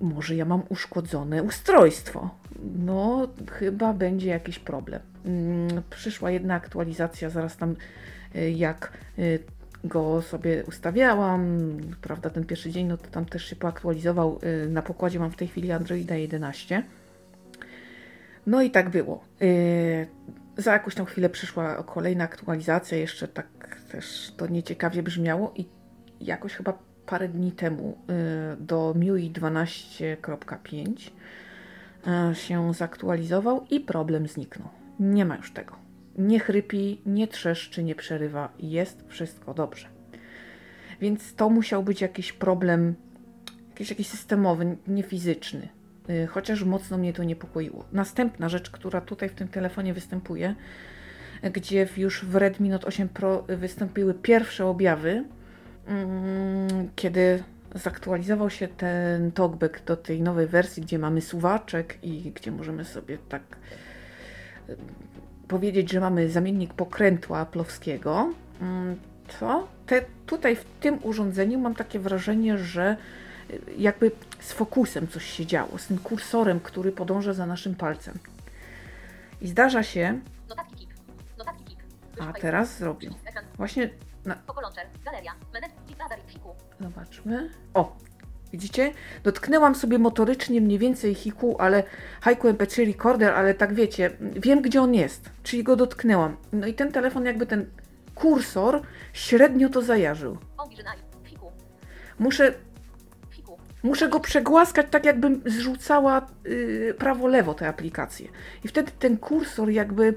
może 0.00 0.34
ja 0.34 0.44
mam 0.44 0.62
uszkodzone 0.68 1.42
ustrojstwo. 1.42 2.30
No, 2.78 3.28
chyba 3.50 3.92
będzie 3.92 4.30
jakiś 4.30 4.58
problem. 4.58 5.02
Mm, 5.24 5.82
Przyszła 5.90 6.30
jedna 6.30 6.54
aktualizacja, 6.54 7.30
zaraz 7.30 7.56
tam 7.56 7.76
y, 8.36 8.50
jak 8.50 8.92
y, 9.18 9.38
go 9.84 10.22
sobie 10.22 10.64
ustawiałam, 10.64 11.58
prawda, 12.00 12.30
ten 12.30 12.44
pierwszy 12.44 12.70
dzień, 12.70 12.86
no 12.86 12.96
to 12.96 13.06
tam 13.10 13.24
też 13.24 13.44
się 13.44 13.56
poaktualizował. 13.56 14.40
Y, 14.64 14.68
Na 14.68 14.82
pokładzie 14.82 15.18
mam 15.18 15.30
w 15.30 15.36
tej 15.36 15.48
chwili 15.48 15.72
Androida 15.72 16.14
11. 16.14 16.82
No 18.46 18.62
i 18.62 18.70
tak 18.70 18.90
było. 18.90 19.24
Y, 19.42 20.06
Za 20.56 20.72
jakąś 20.72 20.94
tam 20.94 21.06
chwilę 21.06 21.28
przyszła 21.28 21.82
kolejna 21.82 22.24
aktualizacja, 22.24 22.98
jeszcze 22.98 23.28
tak 23.28 23.46
też 23.92 24.32
to 24.36 24.46
nieciekawie 24.46 25.02
brzmiało 25.02 25.52
i 25.56 25.68
jakoś 26.20 26.52
chyba 26.54 26.78
parę 27.06 27.28
dni 27.28 27.52
temu 27.52 27.98
y, 28.54 28.56
do 28.56 28.94
MIUI 28.96 29.30
12.5 29.30 31.10
y, 32.32 32.34
się 32.34 32.74
zaktualizował 32.74 33.66
i 33.70 33.80
problem 33.80 34.28
zniknął. 34.28 34.68
Nie 35.00 35.24
ma 35.24 35.36
już 35.36 35.52
tego. 35.52 35.83
Nie 36.18 36.40
chrypi, 36.40 37.00
nie 37.06 37.28
trzeszczy, 37.28 37.84
nie 37.84 37.94
przerywa. 37.94 38.52
Jest 38.58 39.04
wszystko 39.08 39.54
dobrze. 39.54 39.88
Więc 41.00 41.34
to 41.34 41.50
musiał 41.50 41.82
być 41.82 42.00
jakiś 42.00 42.32
problem, 42.32 42.94
jakiś, 43.70 43.90
jakiś 43.90 44.08
systemowy, 44.08 44.76
nie 44.86 45.02
fizyczny. 45.02 45.68
Y, 46.10 46.26
Chociaż 46.26 46.64
mocno 46.64 46.98
mnie 46.98 47.12
to 47.12 47.24
niepokoiło. 47.24 47.84
Następna 47.92 48.48
rzecz, 48.48 48.70
która 48.70 49.00
tutaj 49.00 49.28
w 49.28 49.34
tym 49.34 49.48
telefonie 49.48 49.94
występuje, 49.94 50.54
gdzie 51.52 51.88
już 51.96 52.24
w 52.24 52.36
Redmi 52.36 52.68
Note 52.68 52.86
8 52.86 53.08
Pro 53.08 53.44
wystąpiły 53.48 54.14
pierwsze 54.14 54.66
objawy, 54.66 55.24
mm, 55.86 56.90
kiedy 56.96 57.42
zaktualizował 57.74 58.50
się 58.50 58.68
ten 58.68 59.32
talkback 59.32 59.84
do 59.84 59.96
tej 59.96 60.22
nowej 60.22 60.46
wersji, 60.46 60.82
gdzie 60.82 60.98
mamy 60.98 61.20
suwaczek 61.20 61.98
i 62.02 62.32
gdzie 62.32 62.52
możemy 62.52 62.84
sobie 62.84 63.18
tak 63.28 63.42
powiedzieć, 65.48 65.92
że 65.92 66.00
mamy 66.00 66.30
zamiennik 66.30 66.74
pokrętła 66.74 67.38
aplowskiego, 67.38 68.32
mm, 68.60 68.96
to 69.40 69.68
te, 69.86 70.04
tutaj 70.26 70.56
w 70.56 70.64
tym 70.80 70.98
urządzeniu 71.02 71.58
mam 71.58 71.74
takie 71.74 71.98
wrażenie, 71.98 72.58
że 72.58 72.96
y, 73.50 73.60
jakby 73.78 74.10
z 74.40 74.52
fokusem 74.52 75.08
coś 75.08 75.24
się 75.24 75.46
działo, 75.46 75.78
z 75.78 75.86
tym 75.86 75.98
kursorem, 75.98 76.60
który 76.60 76.92
podąża 76.92 77.32
za 77.32 77.46
naszym 77.46 77.74
palcem. 77.74 78.18
I 79.40 79.48
zdarza 79.48 79.82
się, 79.82 80.20
a 82.20 82.32
teraz 82.32 82.78
zrobił. 82.78 83.14
Właśnie 83.56 83.90
na. 84.24 84.34
Zobaczmy. 86.80 87.50
O, 87.74 87.96
widzicie? 88.54 88.92
Dotknęłam 89.24 89.74
sobie 89.74 89.98
motorycznie 89.98 90.60
mniej 90.60 90.78
więcej 90.78 91.14
hiku, 91.14 91.56
ale 91.58 91.82
Haiku 92.20 92.48
MP3 92.48 92.86
Recorder, 92.86 93.32
ale 93.32 93.54
tak 93.54 93.74
wiecie, 93.74 94.10
wiem 94.20 94.62
gdzie 94.62 94.82
on 94.82 94.94
jest, 94.94 95.30
czyli 95.42 95.64
go 95.64 95.76
dotknęłam. 95.76 96.36
No 96.52 96.66
i 96.66 96.74
ten 96.74 96.92
telefon 96.92 97.24
jakby 97.24 97.46
ten 97.46 97.66
kursor 98.14 98.82
średnio 99.12 99.68
to 99.68 99.82
zajarzył. 99.82 100.38
Muszę, 102.18 102.54
muszę 103.82 104.08
go 104.08 104.20
przegłaskać 104.20 104.86
tak 104.90 105.04
jakbym 105.04 105.42
zrzucała 105.46 106.26
yy, 106.44 106.94
prawo-lewo 106.98 107.54
tę 107.54 107.68
aplikację. 107.68 108.28
I 108.64 108.68
wtedy 108.68 108.92
ten 108.98 109.16
kursor 109.16 109.70
jakby 109.70 110.14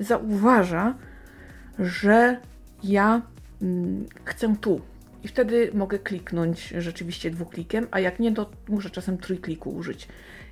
zauważa, 0.00 0.94
że 1.78 2.40
ja 2.82 3.22
mm, 3.62 4.06
chcę 4.24 4.56
tu. 4.60 4.80
I 5.24 5.28
wtedy 5.28 5.70
mogę 5.74 5.98
kliknąć 5.98 6.74
rzeczywiście 6.78 7.30
dwuklikiem, 7.30 7.86
a 7.90 8.00
jak 8.00 8.18
nie, 8.18 8.34
to 8.34 8.50
muszę 8.68 8.90
czasem 8.90 9.18
trójkliku 9.18 9.70
użyć. 9.70 10.08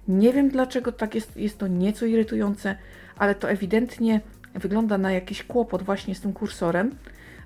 Nie 0.09 0.33
wiem 0.33 0.49
dlaczego 0.49 0.93
tak 0.93 1.15
jest, 1.15 1.37
jest 1.37 1.59
to 1.59 1.67
nieco 1.67 2.07
irytujące, 2.07 2.77
ale 3.17 3.35
to 3.35 3.51
ewidentnie 3.51 4.21
wygląda 4.55 4.99
na 4.99 5.13
jakiś 5.13 5.43
kłopot 5.43 5.83
właśnie 5.83 6.15
z 6.15 6.21
tym 6.21 6.33
kursorem, 6.33 6.95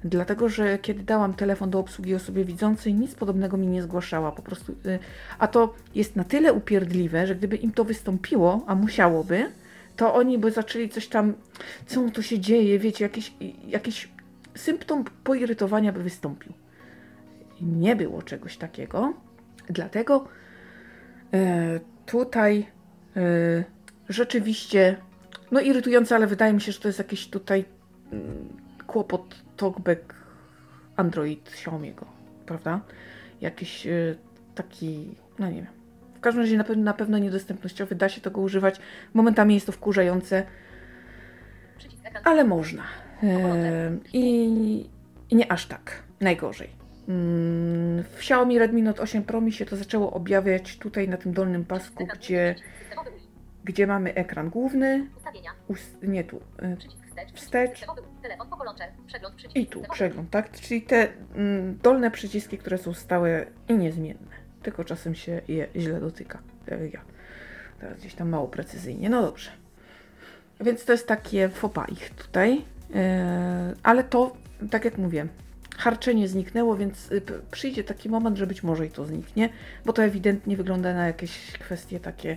dlatego 0.05 0.49
że 0.49 0.79
kiedy 0.79 1.03
dałam 1.03 1.35
telefon 1.35 1.71
do 1.71 1.79
obsługi 1.79 2.15
osobie 2.15 2.45
widzącej, 2.45 2.95
nic 2.95 3.15
podobnego 3.15 3.57
mi 3.57 3.67
nie 3.67 3.83
zgłaszała. 3.83 4.33
Po 4.33 4.43
prostu, 4.43 4.73
y, 4.73 4.99
a 5.39 5.49
to 5.49 5.75
jest 5.95 6.17
na 6.17 6.25
tyle 6.25 6.53
upierdliwe, 6.53 7.27
że 7.27 7.35
gdyby 7.35 7.57
im 7.57 7.73
to 7.73 7.85
wystąpiło, 7.85 8.65
a 8.67 8.75
musiałoby, 8.75 9.51
to 9.97 10.15
oni 10.15 10.39
by 10.39 10.51
zaczęli 10.51 10.89
coś 10.89 11.09
tam, 11.09 11.35
co 11.87 12.11
tu 12.11 12.23
się 12.23 12.39
dzieje, 12.39 12.79
wiecie, 12.79 13.05
jakiś, 13.05 13.33
jakiś 13.67 14.09
symptom 14.55 15.05
poirytowania 15.25 15.93
by 15.93 16.03
wystąpił. 16.03 16.53
Nie 17.63 17.97
było 17.97 18.23
czegoś 18.23 18.57
takiego, 18.57 19.15
dlatego 19.69 20.29
e, 21.35 21.81
tutaj 22.07 22.67
e, 23.17 23.21
rzeczywiście, 24.09 24.97
no 25.51 25.61
irytujące, 25.61 26.15
ale 26.15 26.27
wydaje 26.27 26.53
mi 26.53 26.61
się, 26.61 26.73
że 26.73 26.81
to 26.81 26.89
jest 26.89 26.99
jakiś 26.99 27.29
tutaj 27.29 27.65
mm, 28.13 28.49
kłopot 28.87 29.37
talkback 29.57 30.15
Android 30.97 31.51
Xiaomi'ego, 31.51 32.05
prawda? 32.47 32.81
Jakiś 33.41 33.87
e, 33.87 33.91
taki, 34.55 35.15
no 35.39 35.49
nie 35.49 35.57
wiem. 35.57 35.67
W 36.15 36.21
każdym 36.21 36.43
razie 36.43 36.57
na, 36.59 36.65
pe- 36.65 36.77
na 36.77 36.95
pewno 36.95 37.19
niedostępnościowy, 37.19 37.95
da 37.95 38.09
się 38.09 38.21
tego 38.21 38.41
używać. 38.41 38.81
Momentami 39.15 39.55
jest 39.55 39.67
to 39.67 39.73
wkurzające, 39.73 40.47
ale 42.25 42.45
można. 42.45 42.83
I 44.13 44.91
nie 45.33 45.53
aż 45.53 45.67
tak. 45.67 46.03
Najgorzej. 46.21 46.82
W 47.09 48.17
Xiaomi 48.17 48.59
Redmi 48.59 48.83
Note 48.83 49.03
8 49.03 49.23
Pro 49.23 49.41
mi 49.41 49.53
się 49.53 49.67
to 49.67 49.77
zaczęło 49.77 50.13
objawiać 50.13 50.79
tutaj 50.79 51.09
na 51.09 51.17
tym 51.17 51.33
dolnym 51.33 51.65
pasku, 51.65 52.07
gdzie, 52.15 52.55
gdzie 53.65 53.87
mamy 53.87 54.15
ekran 54.15 54.51
główny, 54.51 55.07
nie 56.03 56.25
tu, 56.25 56.41
e, 56.63 56.77
wstecz. 57.35 57.87
I 59.55 59.67
tu 59.67 59.83
przegląd, 59.93 60.31
tak? 60.31 60.51
Czyli 60.51 60.83
te 60.83 61.09
mm, 61.35 61.79
dolne 61.83 62.11
przyciski, 62.11 62.59
które 62.59 62.79
są 62.79 62.95
stałe 62.95 63.47
i 63.69 63.75
niezmienne. 63.75 64.43
Tylko 64.63 64.85
czasem 64.85 65.15
się 65.15 65.41
je 65.49 65.69
źle 65.77 66.01
dotyka. 66.01 66.39
Jak 66.67 66.93
ja. 66.93 67.01
Teraz 67.81 67.99
gdzieś 67.99 68.15
tam 68.15 68.29
mało 68.29 68.49
precyzyjnie. 68.49 69.11
No 69.11 69.23
dobrze. 69.23 69.51
Więc 70.61 70.85
to 70.85 70.93
jest 70.93 71.09
takie 71.09 71.49
fopa 71.49 71.85
ich 71.85 72.11
tutaj. 72.11 72.65
E, 72.95 73.75
ale 73.83 74.05
to, 74.05 74.37
tak 74.71 74.85
jak 74.85 74.99
mówię, 74.99 75.27
harczenie 75.83 76.29
zniknęło, 76.29 76.77
więc 76.77 77.13
y, 77.13 77.23
przyjdzie 77.51 77.85
taki 77.85 78.09
moment, 78.09 78.37
że 78.37 78.47
być 78.47 78.63
może 78.63 78.87
i 78.87 78.91
to 78.91 79.07
zniknie, 79.07 79.49
bo 79.85 79.93
to 79.93 80.03
ewidentnie 80.05 80.57
wygląda 80.57 80.95
na 80.95 81.07
jakieś 81.07 81.53
kwestie 81.53 82.01
takie, 82.01 82.37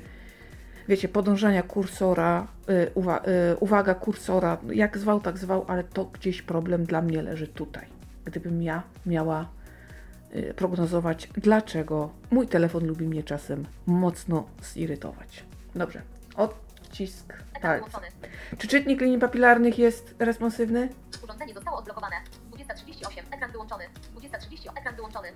wiecie, 0.87 1.07
podążania 1.09 1.63
kursora, 1.63 2.47
y, 2.69 2.91
uwa- 2.95 3.21
y, 3.53 3.57
uwaga 3.59 3.95
kursora, 3.95 4.57
jak 4.73 4.97
zwał, 4.97 5.19
tak 5.19 5.37
zwał, 5.37 5.65
ale 5.67 5.83
to 5.83 6.05
gdzieś 6.05 6.41
problem 6.41 6.85
dla 6.85 7.01
mnie 7.01 7.21
leży 7.21 7.47
tutaj. 7.47 7.85
Gdybym 8.25 8.63
ja 8.63 8.83
miała 9.05 9.49
prognozować, 10.55 11.29
dlaczego 11.37 12.09
mój 12.31 12.47
telefon 12.47 12.85
lubi 12.87 13.07
mnie 13.07 13.23
czasem 13.23 13.65
mocno 13.85 14.47
zirytować. 14.63 15.43
Dobrze, 15.75 16.01
odcisk 16.35 17.33
palca. 17.61 17.99
Czy 18.57 18.67
czytnik 18.67 19.01
linii 19.01 19.19
papilarnych 19.19 19.79
jest 19.79 20.15
responsywny? 20.19 20.89
Urządzenie 21.23 21.53
zostało 21.53 21.77
odblokowane. 21.77 22.15
20.38. 22.67 23.23
Ekran 23.31 23.51
wyłączony. 23.51 23.83
20.30. 24.15 24.69
Ekran 24.79 24.95
wyłączony. 24.95 25.27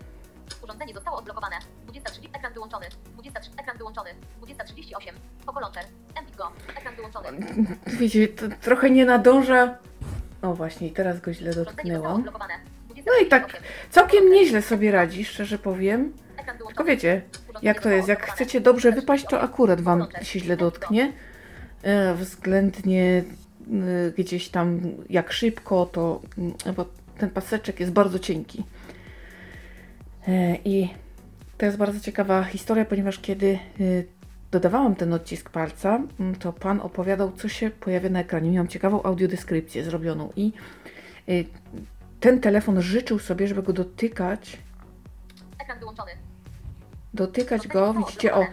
Urządzenie 0.63 0.93
zostało 0.93 1.17
odblokowane. 1.17 1.55
20.30. 1.87 2.29
Ekran 2.33 2.53
wyłączony. 2.53 2.85
23. 3.13 3.51
Ekran 3.57 3.77
wyłączony. 3.77 4.09
20.38. 4.41 5.13
Poko 5.45 5.59
launcher. 5.59 5.85
Go. 6.37 6.51
Ekran 6.77 6.95
wyłączony. 6.95 7.29
Wiecie, 7.87 8.27
to 8.27 8.45
trochę 8.61 8.89
nie 8.89 9.05
nadąża. 9.05 9.77
O 10.41 10.53
właśnie, 10.53 10.87
i 10.87 10.91
teraz 10.91 11.21
go 11.21 11.33
źle 11.33 11.53
dotknęłam. 11.53 12.23
No 13.05 13.13
i 13.25 13.27
tak 13.27 13.47
20.38. 13.47 13.57
Całkiem 13.89 14.31
nieźle 14.31 14.61
sobie 14.61 14.91
radzi, 14.91 15.25
szczerze 15.25 15.59
powiem. 15.59 16.13
Tylko 16.67 16.83
wiecie, 16.83 17.21
jak 17.61 17.81
to 17.81 17.89
jest, 17.89 18.07
jak 18.07 18.31
chcecie 18.31 18.61
dobrze 18.61 18.91
wypaść, 18.91 19.25
to 19.29 19.41
akurat 19.41 19.81
wam 19.81 20.07
się 20.21 20.39
źle 20.39 20.57
dotknie. 20.57 21.13
E, 21.83 22.15
Względnie 22.15 23.23
e, 24.07 24.11
gdzieś 24.17 24.49
tam 24.49 24.81
jak 25.09 25.33
szybko, 25.33 25.85
to 25.85 26.21
mm, 26.37 26.53
bo 26.75 26.85
ten 27.19 27.29
paseczek 27.29 27.79
jest 27.79 27.91
bardzo 27.91 28.19
cienki. 28.19 28.63
E, 30.27 30.55
I 30.65 30.89
to 31.57 31.65
jest 31.65 31.77
bardzo 31.77 31.99
ciekawa 31.99 32.43
historia, 32.43 32.85
ponieważ 32.85 33.19
kiedy 33.19 33.47
e, 33.47 33.59
dodawałam 34.51 34.95
ten 34.95 35.13
odcisk 35.13 35.49
palca, 35.49 36.01
mm, 36.19 36.35
to 36.35 36.53
pan 36.53 36.81
opowiadał, 36.81 37.31
co 37.31 37.49
się 37.49 37.69
pojawia 37.69 38.09
na 38.09 38.19
ekranie. 38.19 38.51
Miałam 38.51 38.67
ciekawą 38.67 39.03
audiodeskrypcję 39.03 39.83
zrobioną 39.83 40.29
i 40.35 40.53
e, 41.27 41.31
ten 42.19 42.41
telefon 42.41 42.81
życzył 42.81 43.19
sobie, 43.19 43.47
żeby 43.47 43.63
go 43.63 43.73
dotykać 43.73 44.57
Ekran 45.59 45.79
wyłączony. 45.79 46.11
Dotykać 47.13 47.67
go, 47.67 47.93
widzicie, 47.93 48.33
o, 48.35 48.45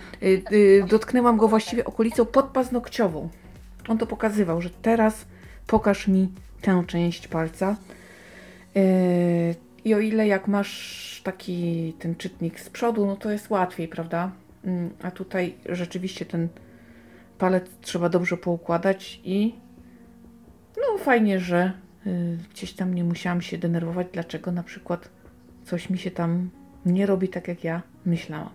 dotknęłam 0.88 1.36
go 1.36 1.48
właściwie 1.48 1.84
okolicą 1.84 2.26
podpaznokciową. 2.26 3.28
On 3.88 3.98
to 3.98 4.06
pokazywał, 4.06 4.60
że 4.62 4.70
teraz 4.70 5.26
pokaż 5.66 6.08
mi 6.08 6.32
tę 6.60 6.84
część 6.86 7.28
palca. 7.28 7.76
Y, 8.76 9.54
I 9.84 9.94
o 9.94 9.98
ile 9.98 10.26
jak 10.26 10.48
masz 10.48 11.20
taki 11.24 11.92
ten 11.98 12.16
czytnik 12.16 12.60
z 12.60 12.70
przodu, 12.70 13.06
no 13.06 13.16
to 13.16 13.30
jest 13.30 13.50
łatwiej, 13.50 13.88
prawda? 13.88 14.32
Mm, 14.64 14.90
A 15.02 15.10
tutaj 15.10 15.54
rzeczywiście 15.68 16.24
ten 16.26 16.48
palec 17.38 17.64
trzeba 17.80 18.08
dobrze 18.08 18.36
poukładać 18.36 19.20
i 19.24 19.54
no 20.76 20.98
fajnie, 20.98 21.40
że 21.40 21.72
y, 22.06 22.38
gdzieś 22.50 22.72
tam 22.72 22.94
nie 22.94 23.04
musiałam 23.04 23.42
się 23.42 23.58
denerwować, 23.58 24.06
dlaczego 24.12 24.52
na 24.52 24.62
przykład 24.62 25.08
coś 25.64 25.90
mi 25.90 25.98
się 25.98 26.10
tam 26.10 26.50
nie 26.86 27.06
robi 27.06 27.28
tak, 27.28 27.48
jak 27.48 27.64
ja 27.64 27.82
myślałam. 28.04 28.50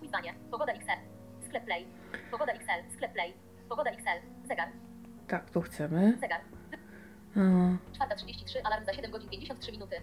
Wyzwanie. 0.00 0.34
Pogoda 0.50 0.72
XL. 0.72 1.00
Sklep 1.46 1.64
Play. 1.64 1.84
Pogoda 2.30 2.52
XL. 2.52 2.94
Sklep 2.94 3.12
Play. 3.12 3.32
Pogoda 3.68 3.90
XL. 3.90 4.48
Zegar. 4.48 4.68
Tak, 5.28 5.50
tu 5.50 5.60
chcemy. 5.60 6.18
Zegar. 6.20 6.40
A, 7.36 7.38
4.33. 7.38 8.58
Alarm 8.64 8.84
za 8.84 8.92
7 8.92 9.10
godzin 9.10 9.28
53 9.30 9.72
minuty. 9.72 9.96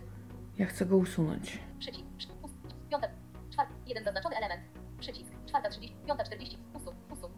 ja 0.57 0.65
chcę 0.65 0.85
go 0.85 0.97
usunąć. 0.97 1.59
Przycisk. 1.79 2.05
Przy- 2.17 2.27
ust- 2.27 2.89
Piąte. 2.91 3.09
Czwart. 3.53 3.69
Jeden 3.87 4.03
zaznaczony 4.03 4.35
element. 4.35 4.61
Przycisk. 4.99 5.29
Czwarta 5.47 5.69
30. 5.69 5.95
Piąta 6.07 6.23
40. 6.23 6.57
Usuń. 6.73 6.93
Usuń. 7.11 7.31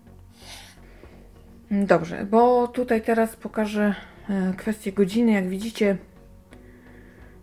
Mm, 1.72 1.86
Dobrze, 1.86 2.26
bo 2.26 2.68
tutaj 2.68 3.02
teraz 3.02 3.36
pokażę 3.36 3.96
e, 4.30 4.54
kwestię 4.58 4.92
godziny. 4.92 5.32
Jak 5.32 5.48
widzicie, 5.50 5.98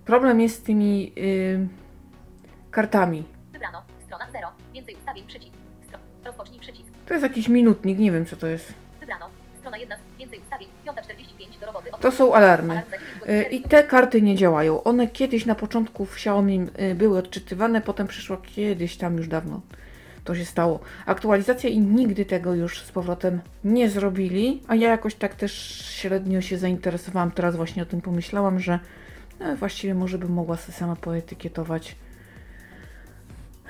problem 0.04 0.40
jest 0.40 0.56
z 0.56 0.62
tymi 0.62 1.12
y, 1.18 1.68
kartami. 2.70 3.24
Wybrano. 3.52 3.82
Strona 4.06 4.26
0. 4.32 4.48
Więcej 4.74 4.94
ustawień. 4.96 5.26
Przycisk. 5.26 5.54
Stro- 5.90 6.24
Rozpocznij 6.26 6.60
przycisk. 6.60 6.88
To 7.06 7.14
jest 7.14 7.22
jakiś 7.22 7.48
minutnik, 7.48 7.98
nie 7.98 8.12
wiem 8.12 8.26
co 8.26 8.36
to 8.36 8.46
jest. 8.46 8.74
Wybrano. 9.00 9.30
Strona 9.58 9.76
1. 9.78 9.98
Więcej 10.18 10.40
ustawień. 10.40 10.68
Piąta 10.84 11.02
To 12.00 12.12
są 12.12 12.34
alarmy. 12.34 12.72
Alarm 12.72 12.90
za 12.90 12.96
10 12.98 13.16
Y. 13.28 13.42
I 13.50 13.62
te 13.62 13.84
karty 13.84 14.22
nie 14.22 14.36
działają. 14.36 14.82
One 14.82 15.06
kiedyś 15.06 15.46
na 15.46 15.54
początku 15.54 16.04
w 16.04 16.12
Xiaomi 16.14 16.66
y, 16.80 16.94
były 16.94 17.18
odczytywane, 17.18 17.80
potem 17.80 18.06
przyszło 18.06 18.36
kiedyś 18.36 18.96
tam 18.96 19.16
już 19.16 19.28
dawno. 19.28 19.60
To 20.24 20.34
się 20.34 20.44
stało. 20.44 20.80
Aktualizacja 21.06 21.70
i 21.70 21.78
nigdy 21.78 22.24
tego 22.24 22.54
już 22.54 22.82
z 22.82 22.92
powrotem 22.92 23.40
nie 23.64 23.90
zrobili, 23.90 24.62
a 24.68 24.74
ja 24.74 24.88
jakoś 24.90 25.14
tak 25.14 25.34
też 25.34 25.52
średnio 25.84 26.40
się 26.40 26.58
zainteresowałam. 26.58 27.30
Teraz 27.30 27.56
właśnie 27.56 27.82
o 27.82 27.86
tym 27.86 28.00
pomyślałam, 28.00 28.60
że 28.60 28.78
no, 29.40 29.56
właściwie 29.56 29.94
może 29.94 30.18
bym 30.18 30.32
mogła 30.32 30.56
sobie 30.56 30.78
sama 30.78 30.96
poetykietować. 30.96 31.96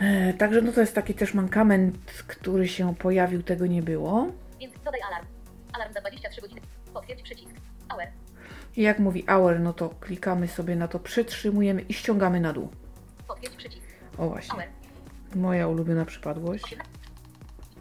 E, 0.00 0.34
Także 0.34 0.62
no 0.62 0.72
to 0.72 0.80
jest 0.80 0.94
taki 0.94 1.14
też 1.14 1.34
mankament, 1.34 1.96
który 2.26 2.68
się 2.68 2.94
pojawił, 2.94 3.42
tego 3.42 3.66
nie 3.66 3.82
było. 3.82 4.26
Więc 4.60 4.74
dodaj 4.84 5.00
alarm. 5.08 5.26
Alarm 5.72 5.92
za 5.92 6.00
23 6.00 6.40
godziny. 6.40 6.60
Potwierdź 6.94 7.22
przycisk. 7.22 7.65
Hour. 7.88 8.02
I 8.76 8.82
jak 8.82 8.98
mówi 8.98 9.24
hour, 9.28 9.60
no 9.60 9.72
to 9.72 9.88
klikamy 9.88 10.48
sobie 10.48 10.76
na 10.76 10.88
to, 10.88 10.98
przytrzymujemy 10.98 11.82
i 11.82 11.94
ściągamy 11.94 12.40
na 12.40 12.52
dół. 12.52 12.68
Potwierdź 13.28 13.56
przycisk. 13.56 13.86
O 14.18 14.28
właśnie. 14.28 14.54
Hour. 14.54 14.68
Moja 15.34 15.68
ulubiona 15.68 16.04
przypadłość. 16.04 16.76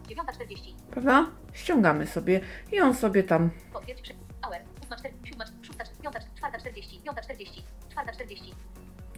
9.40. 0.08 0.74
Prawda? 0.90 1.26
Ściągamy 1.52 2.06
sobie 2.06 2.40
i 2.72 2.80
on 2.80 2.94
sobie 2.94 3.22
tam. 3.22 3.50
Potwierdź 3.72 4.02
przycisk. 4.02 4.24
Hour. 4.42 4.56
8.4. 4.90 5.10
7. 5.24 5.46
6. 5.62 5.90
5. 6.02 6.14
4.40. 6.14 7.02
5.40. 7.02 7.62
4.40. 7.96 8.54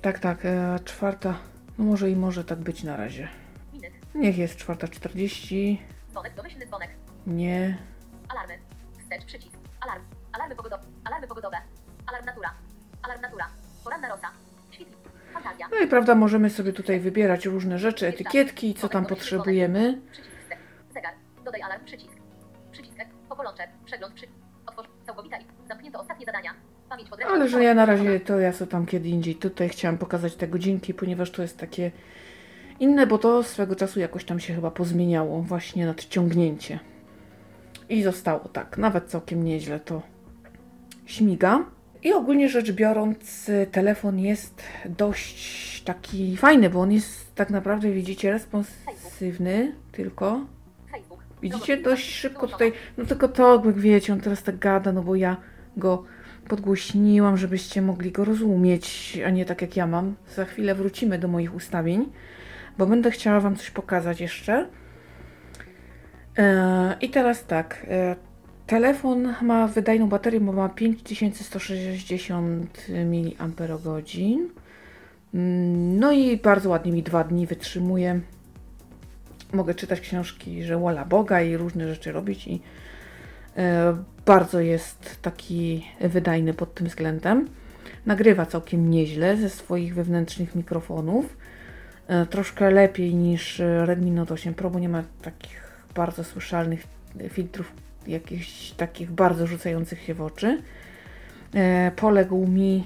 Tak, 0.03 0.19
tak, 0.19 0.45
e, 0.45 0.79
czwarta. 0.85 1.39
No 1.79 1.85
może 1.85 2.11
i 2.11 2.17
może 2.17 2.45
tak 2.45 2.59
być 2.59 2.83
na 2.83 2.97
razie. 2.97 3.29
Minut. 3.73 3.91
Niech 4.15 4.39
jest 4.39 4.57
czwarta 4.57 4.89
czterdzieści. 4.89 5.83
Dzwonek. 6.11 6.35
Domyślny 6.35 6.67
dzwonek. 6.67 6.91
Nie. 7.27 7.79
Alarmy. 8.29 8.59
Wstecz 8.99 9.25
przycisk. 9.25 9.57
Alarm. 9.81 10.03
Alarmy 10.33 10.57
pogodowe. 10.57 10.83
Alarmy 11.05 11.27
pogodowe. 11.29 11.57
Alarm 12.07 12.27
natura. 12.27 12.55
Alarm 13.03 13.21
natura. 13.21 13.49
Poranna 13.85 14.09
rosa. 14.09 14.29
Świetlik. 14.71 14.99
Fantazja. 15.33 15.69
No 15.69 15.79
i 15.79 15.87
prawda, 15.87 16.15
możemy 16.15 16.51
sobie 16.51 16.73
tutaj 16.73 17.01
wybierać 17.01 17.47
różne 17.47 17.79
rzeczy, 17.79 18.07
etykietki, 18.07 18.75
co 18.75 18.89
tam 18.89 19.07
potrzebujemy. 19.07 20.01
Zegar. 20.95 21.15
Dodaj 21.45 21.63
alarm. 21.63 21.85
Przycisk. 21.85 22.13
Przycisk. 22.73 22.99
Popolączek. 23.29 23.71
Przegląd. 23.85 24.15
Przy... 24.15 24.27
Otworz. 24.67 24.87
Całkowita 25.07 25.39
i 25.39 25.45
zamknięto 25.69 26.01
ostatnie 26.01 26.27
zadania. 26.27 26.55
Pamięć 26.89 27.09
podręczna. 27.09 27.35
Ale 27.35 27.49
że 27.49 27.65
ja 27.65 27.75
na 27.75 27.87
razie 27.87 28.21
to 28.21 28.39
ja 28.39 28.53
sobie 28.53 28.71
tam 28.71 28.87
kiedy 28.87 29.09
indziej. 29.09 29.35
Tutaj 29.35 29.69
chciałam 29.69 29.99
pokazać 29.99 30.35
te 30.37 30.49
godzinki, 30.49 30.95
ponieważ 30.95 31.31
to 31.31 31.43
jest 31.43 31.59
takie 31.59 31.91
inne, 32.81 33.07
bo 33.07 33.19
to 33.19 33.43
swego 33.43 33.77
czasu 33.77 34.01
jakoś 34.01 34.25
tam 34.25 34.41
się 34.41 34.55
chyba 34.55 34.71
pozmieniało, 34.71 35.43
właśnie 35.43 35.87
nadciągnięcie. 35.87 36.79
I 37.89 38.03
zostało 38.03 38.49
tak, 38.49 38.79
nawet 38.79 39.05
całkiem 39.05 39.45
nieźle 39.45 39.81
to 39.81 40.03
śmiga. 41.09 41.65
I 42.03 42.13
ogólnie 42.13 42.49
rzecz 42.49 42.73
biorąc, 42.73 43.51
telefon 43.73 44.19
jest 44.19 44.63
dość 44.85 45.83
taki 45.83 46.37
fajny, 46.37 46.71
bo 46.71 46.81
on 46.81 46.93
jest 46.93 47.35
tak 47.35 47.51
naprawdę, 47.51 47.91
widzicie, 47.91 48.31
responsywny 48.31 49.73
tylko. 49.93 50.41
Widzicie, 51.43 51.77
dość 51.77 52.15
szybko 52.15 52.49
tutaj, 52.49 52.73
no 52.99 53.05
tylko 53.05 53.29
to, 53.29 53.63
wiecie, 53.77 54.13
on 54.13 54.21
teraz 54.21 54.43
tak 54.43 54.59
gada, 54.59 54.93
no 54.93 55.03
bo 55.03 55.15
ja 55.15 55.37
go 55.77 56.05
podgłośniłam, 56.49 57.37
żebyście 57.37 57.83
mogli 57.83 58.13
go 58.13 58.25
rozumieć, 58.25 59.19
a 59.27 59.31
nie 59.31 59.45
tak 59.45 59.63
jak 59.63 59.77
ja 59.77 59.87
mam. 59.87 60.15
Za 60.35 60.45
chwilę 60.45 60.75
wrócimy 60.75 61.19
do 61.19 61.29
moich 61.29 61.55
ustawień, 61.55 62.13
bo 62.79 62.87
będę 62.87 63.11
chciała 63.11 63.41
Wam 63.41 63.57
coś 63.57 63.71
pokazać 63.71 64.21
jeszcze. 64.21 64.67
E, 66.39 66.97
I 67.01 67.11
teraz 67.11 67.45
tak, 67.45 67.87
e, 67.89 68.17
telefon 68.69 69.35
ma 69.43 69.69
wydajną 69.69 70.09
baterię, 70.09 70.41
bo 70.41 70.53
ma 70.53 70.69
5160 70.69 72.87
mAh. 73.07 73.49
No 75.99 76.13
i 76.13 76.37
bardzo 76.37 76.71
ładnie 76.71 76.93
mi 76.93 77.03
dwa 77.03 77.25
dni 77.25 77.47
wytrzymuje 77.47 78.21
mogę 79.53 79.75
czytać 79.75 80.01
książki, 80.01 80.63
że 80.63 80.79
wola 80.79 81.05
Boga 81.05 81.43
i 81.43 81.57
różne 81.57 81.89
rzeczy 81.89 82.13
robić 82.13 82.47
i 82.47 82.61
e, 83.57 83.97
bardzo 84.27 84.61
jest 84.61 85.23
taki 85.23 85.87
wydajny 86.01 86.55
pod 86.55 86.75
tym 86.75 86.87
względem. 86.87 87.49
Nagrywa 88.07 88.47
całkiem 88.47 88.91
nieźle 88.91 89.37
ze 89.37 89.51
swoich 89.51 89.95
wewnętrznych 89.95 90.55
mikrofonów. 90.55 91.37
E, 92.09 92.27
troszkę 92.27 92.71
lepiej 92.71 93.15
niż 93.15 93.63
Redmi 93.85 94.11
Note 94.11 94.35
8 94.35 94.55
Pro, 94.55 94.71
bo 94.71 94.79
nie 94.79 94.89
ma 94.89 95.03
takich 95.23 95.73
bardzo 95.95 96.25
słyszalnych 96.25 96.83
filtrów, 97.31 97.73
jakichś 98.09 98.71
takich 98.71 99.11
bardzo 99.11 99.47
rzucających 99.47 100.03
się 100.03 100.15
w 100.15 100.23
oczy. 100.23 100.63
E, 101.55 101.93
poległ 101.97 102.47
mi, 102.47 102.85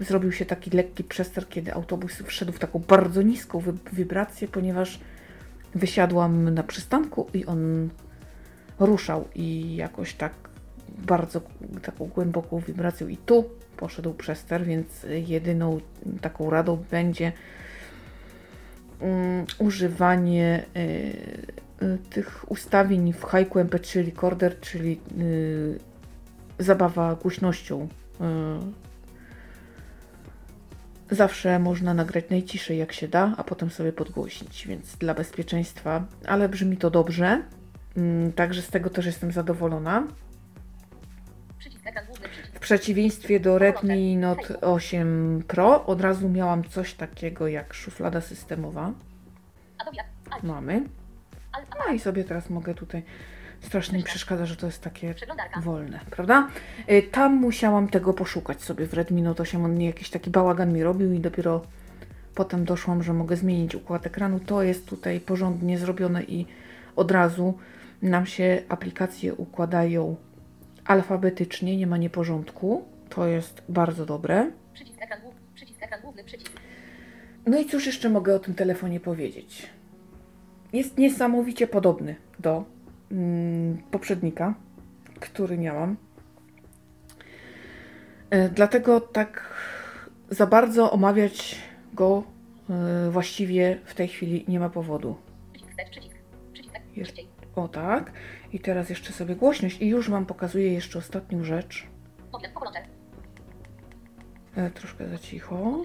e, 0.00 0.04
zrobił 0.04 0.32
się 0.32 0.44
taki 0.44 0.70
lekki 0.70 1.04
przester, 1.04 1.48
kiedy 1.48 1.74
autobus 1.74 2.22
wszedł 2.22 2.52
w 2.52 2.58
taką 2.58 2.78
bardzo 2.78 3.22
niską 3.22 3.62
wibrację, 3.92 4.48
ponieważ 4.48 5.00
wysiadłam 5.74 6.54
na 6.54 6.62
przystanku 6.62 7.26
i 7.34 7.46
on 7.46 7.88
ruszał 8.80 9.28
i 9.34 9.76
jakoś 9.76 10.14
tak 10.14 10.32
bardzo 10.98 11.40
taką 11.82 12.06
głęboką 12.06 12.60
wibracją 12.60 13.08
i 13.08 13.16
tu 13.16 13.44
poszedł 13.76 14.14
przester, 14.14 14.64
więc 14.64 15.06
jedyną 15.26 15.80
taką 16.20 16.50
radą 16.50 16.84
będzie 16.90 17.32
mm, 19.00 19.46
używanie 19.58 20.64
y, 20.76 21.65
tych 22.10 22.50
ustawień 22.50 23.12
w 23.12 23.24
Haiku 23.24 23.58
MP3 23.58 24.04
Recorder, 24.06 24.60
czyli 24.60 25.00
y, 25.20 25.78
zabawa 26.58 27.14
głośnością. 27.14 27.88
Y, 31.10 31.16
zawsze 31.16 31.58
można 31.58 31.94
nagrać 31.94 32.24
najciszej 32.30 32.78
jak 32.78 32.92
się 32.92 33.08
da, 33.08 33.34
a 33.36 33.44
potem 33.44 33.70
sobie 33.70 33.92
podgłośnić, 33.92 34.66
więc 34.66 34.96
dla 34.96 35.14
bezpieczeństwa, 35.14 36.04
ale 36.26 36.48
brzmi 36.48 36.76
to 36.76 36.90
dobrze. 36.90 37.42
Mm, 37.96 38.32
Także 38.32 38.62
z 38.62 38.68
tego 38.68 38.90
też 38.90 39.06
jestem 39.06 39.32
zadowolona. 39.32 40.06
W 42.54 42.58
przeciwieństwie 42.58 43.40
do 43.40 43.58
Redmi 43.58 44.16
Note 44.16 44.60
8 44.60 45.42
Pro 45.48 45.86
od 45.86 46.00
razu 46.00 46.28
miałam 46.28 46.64
coś 46.64 46.94
takiego 46.94 47.48
jak 47.48 47.74
szuflada 47.74 48.20
systemowa. 48.20 48.92
Mamy. 50.42 50.84
No 51.86 51.92
i 51.92 51.98
sobie 51.98 52.24
teraz 52.24 52.50
mogę 52.50 52.74
tutaj. 52.74 53.02
Strasznie 53.60 53.98
mi 53.98 54.04
przeszkadza, 54.04 54.46
że 54.46 54.56
to 54.56 54.66
jest 54.66 54.82
takie 54.82 55.14
wolne, 55.62 56.00
prawda? 56.10 56.48
Y, 56.90 57.02
Tam 57.02 57.34
musiałam 57.34 57.88
tego 57.88 58.12
poszukać 58.12 58.62
sobie 58.62 58.86
w 58.86 58.94
Redmi 58.94 59.22
Note 59.22 59.42
8. 59.42 59.64
On 59.64 59.74
nie 59.74 59.86
jakiś 59.86 60.10
taki 60.10 60.30
bałagan 60.30 60.72
mi 60.72 60.82
robił 60.82 61.12
i 61.12 61.20
dopiero 61.20 61.62
potem 62.34 62.64
doszłam, 62.64 63.02
że 63.02 63.12
mogę 63.12 63.36
zmienić 63.36 63.74
układ 63.74 64.06
ekranu. 64.06 64.40
To 64.40 64.62
jest 64.62 64.86
tutaj 64.86 65.20
porządnie 65.20 65.78
zrobione 65.78 66.22
i 66.22 66.46
od 66.96 67.10
razu 67.10 67.58
nam 68.02 68.26
się 68.26 68.62
aplikacje 68.68 69.34
układają 69.34 70.16
alfabetycznie, 70.84 71.76
nie 71.76 71.86
ma 71.86 71.96
nieporządku. 71.96 72.84
To 73.08 73.26
jest 73.26 73.62
bardzo 73.68 74.06
dobre. 74.06 74.50
Przycisk 74.74 75.02
ekran 75.02 75.20
główny. 75.20 75.40
Przycisk 75.54 75.82
ekran 75.82 76.00
główny. 76.00 76.24
Przycisk. 76.24 76.52
No 77.46 77.58
i 77.58 77.66
cóż 77.66 77.86
jeszcze 77.86 78.08
mogę 78.08 78.34
o 78.34 78.38
tym 78.38 78.54
telefonie 78.54 79.00
powiedzieć? 79.00 79.66
Jest 80.76 80.98
niesamowicie 80.98 81.66
podobny 81.66 82.16
do 82.38 82.64
mm, 83.12 83.78
poprzednika, 83.90 84.54
który 85.20 85.58
miałam. 85.58 85.96
E, 88.30 88.48
dlatego 88.48 89.00
tak 89.00 89.54
za 90.30 90.46
bardzo 90.46 90.92
omawiać 90.92 91.62
go 91.94 92.22
e, 92.70 93.10
właściwie 93.10 93.80
w 93.84 93.94
tej 93.94 94.08
chwili 94.08 94.44
nie 94.48 94.60
ma 94.60 94.70
powodu. 94.70 95.16
Jest. 96.96 97.12
O 97.56 97.68
tak. 97.68 98.12
I 98.52 98.60
teraz 98.60 98.90
jeszcze 98.90 99.12
sobie 99.12 99.36
głośność 99.36 99.82
i 99.82 99.88
już 99.88 100.10
Wam 100.10 100.26
pokazuję 100.26 100.72
jeszcze 100.72 100.98
ostatnią 100.98 101.44
rzecz. 101.44 101.86
E, 104.56 104.70
troszkę 104.70 105.08
za 105.08 105.18
cicho. 105.18 105.82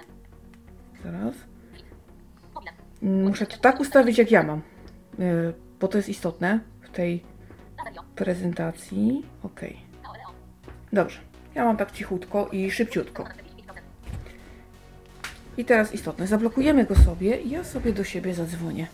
Zaraz. 1.03 1.35
Muszę 3.01 3.45
to 3.45 3.57
tak 3.57 3.79
ustawić, 3.79 4.17
jak 4.17 4.31
ja 4.31 4.43
mam, 4.43 4.61
bo 5.79 5.87
to 5.87 5.97
jest 5.97 6.09
istotne 6.09 6.59
w 6.81 6.89
tej 6.89 7.23
prezentacji. 8.15 9.25
Ok, 9.43 9.61
dobrze. 10.93 11.19
Ja 11.55 11.65
mam 11.65 11.77
tak 11.77 11.91
cichutko 11.91 12.49
i 12.51 12.71
szybciutko. 12.71 13.23
Na 13.23 13.29
45%. 13.29 13.33
I 15.57 15.65
teraz 15.65 15.93
istotne, 15.93 16.27
zablokujemy 16.27 16.85
go 16.85 16.95
sobie 16.95 17.37
i 17.41 17.49
ja 17.49 17.63
sobie 17.63 17.93
do 17.93 18.03
siebie 18.03 18.33
zadzwonię. 18.33 18.87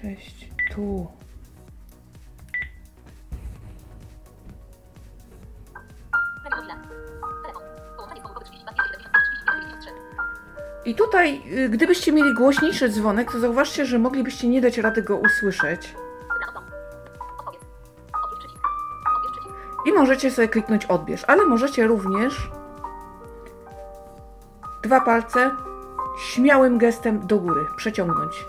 Sześć, 0.00 0.48
tu. 0.74 1.21
I 10.84 10.94
tutaj, 10.94 11.42
y, 11.58 11.68
gdybyście 11.68 12.12
mieli 12.12 12.34
głośniejszy 12.34 12.88
dzwonek, 12.88 13.32
to 13.32 13.40
zauważcie, 13.40 13.86
że 13.86 13.98
moglibyście 13.98 14.48
nie 14.48 14.60
dać 14.60 14.78
rady 14.78 15.02
go 15.02 15.16
usłyszeć. 15.16 15.94
I 19.86 19.92
możecie 19.92 20.30
sobie 20.30 20.48
kliknąć 20.48 20.86
odbierz, 20.86 21.24
ale 21.26 21.44
możecie 21.44 21.86
również 21.86 22.50
dwa 24.82 25.00
palce 25.00 25.50
śmiałym 26.18 26.78
gestem 26.78 27.26
do 27.26 27.38
góry 27.38 27.66
przeciągnąć. 27.76 28.44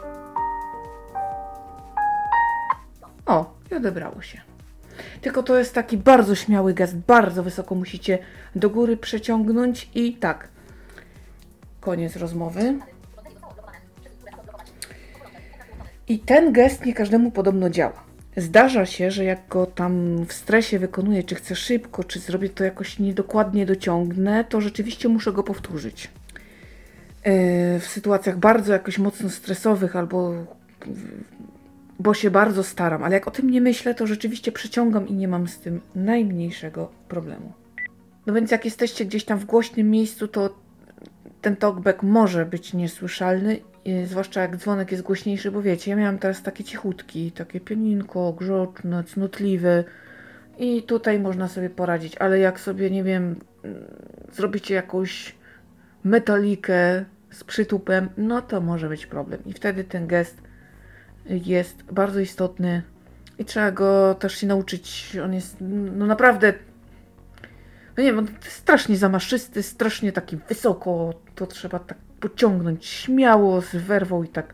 O, 3.25 3.53
i 3.71 3.75
odebrało 3.75 4.21
się. 4.21 4.41
Tylko 5.21 5.43
to 5.43 5.57
jest 5.57 5.75
taki 5.75 5.97
bardzo 5.97 6.35
śmiały 6.35 6.73
gest, 6.73 6.97
bardzo 6.97 7.43
wysoko 7.43 7.75
musicie 7.75 8.19
do 8.55 8.69
góry 8.69 8.97
przeciągnąć 8.97 9.89
i 9.95 10.13
tak, 10.17 10.47
Ekran 11.91 12.09
wyłączony. 12.09 12.79
I 16.07 16.19
ten 16.19 16.53
gest 16.53 16.85
nie 16.85 16.93
każdemu 16.93 17.31
podobno 17.31 17.69
działa. 17.69 18.03
Zdarza 18.37 18.85
się, 18.85 19.11
że 19.11 19.23
jak 19.23 19.47
go 19.47 19.65
tam 19.65 20.25
w 20.25 20.33
stresie 20.33 20.79
wykonuję, 20.79 21.23
czy 21.23 21.35
chcę 21.35 21.55
szybko, 21.55 22.03
czy 22.03 22.19
zrobię 22.19 22.49
to 22.49 22.63
jakoś 22.63 22.99
niedokładnie 22.99 23.65
dociągnę, 23.65 24.43
to 24.43 24.61
rzeczywiście 24.61 25.09
muszę 25.09 25.31
go 25.31 25.43
powtórzyć. 25.43 26.11
Yy, 27.25 27.79
W 27.79 27.85
sytuacjach 27.85 28.37
bardzo 28.37 28.73
jakoś 28.73 28.97
mocno 28.97 29.29
stresowych 29.29 29.95
albo 29.95 30.33
bo 31.99 32.13
się 32.13 32.31
bardzo 32.31 32.63
staram, 32.63 33.03
ale 33.03 33.13
jak 33.13 33.27
o 33.27 33.31
tym 33.31 33.49
nie 33.49 33.61
myślę, 33.61 33.95
to 33.95 34.07
rzeczywiście 34.07 34.51
przeciągam 34.51 35.07
i 35.07 35.13
nie 35.13 35.27
mam 35.27 35.47
z 35.47 35.59
tym 35.59 35.81
najmniejszego 35.95 36.91
problemu. 37.07 37.53
No 38.25 38.33
więc 38.33 38.51
jak 38.51 38.65
jesteście 38.65 39.05
gdzieś 39.05 39.25
tam 39.25 39.39
w 39.39 39.45
głośnym 39.45 39.91
miejscu, 39.91 40.27
to 40.27 40.55
ten 41.43 41.55
talkback 41.55 42.03
może 42.03 42.45
być 42.45 42.73
niesłyszalny, 42.73 43.59
zwłaszcza 44.05 44.41
jak 44.41 44.57
dzwonek 44.57 44.91
jest 44.91 45.03
głośniejszy, 45.03 45.51
bo 45.51 45.61
wiecie, 45.61 45.91
ja 45.91 45.97
miałam 45.97 46.19
teraz 46.19 46.41
takie 46.41 46.63
cichutki, 46.63 47.31
takie 47.31 47.59
pianinko, 47.59 48.33
grzeczne, 48.33 49.03
cnotliwe 49.03 49.83
i 50.57 50.83
tutaj 50.83 51.19
można 51.19 51.47
sobie 51.47 51.69
poradzić, 51.69 52.17
ale 52.17 52.39
jak 52.39 52.59
sobie, 52.59 52.89
nie 52.89 53.03
wiem, 53.03 53.35
mm, 53.63 53.83
zrobicie 54.31 54.75
jakąś 54.75 55.35
metalikę 56.03 57.05
z 57.31 57.43
przytupem, 57.43 58.09
no 58.17 58.41
to 58.41 58.61
może 58.61 58.89
być 58.89 59.05
problem. 59.05 59.41
I 59.45 59.53
wtedy 59.53 59.83
ten 59.83 60.07
gest 60.07 60.41
jest 61.25 61.83
bardzo 61.83 62.19
istotny 62.19 62.81
i 63.39 63.45
trzeba 63.45 63.71
go 63.71 64.15
też 64.15 64.37
się 64.37 64.47
nauczyć. 64.47 65.17
On 65.23 65.33
jest 65.33 65.57
no 65.97 66.05
naprawdę. 66.05 66.53
No 67.97 68.03
nie 68.03 68.13
wiem, 68.13 68.27
strasznie 68.41 68.97
zamaszysty, 68.97 69.63
strasznie 69.63 70.11
taki 70.11 70.37
wysoko. 70.37 71.13
To 71.35 71.47
trzeba 71.47 71.79
tak 71.79 71.97
pociągnąć 72.19 72.85
śmiało, 72.85 73.61
z 73.61 73.75
werwą 73.75 74.23
i 74.23 74.27
tak, 74.27 74.53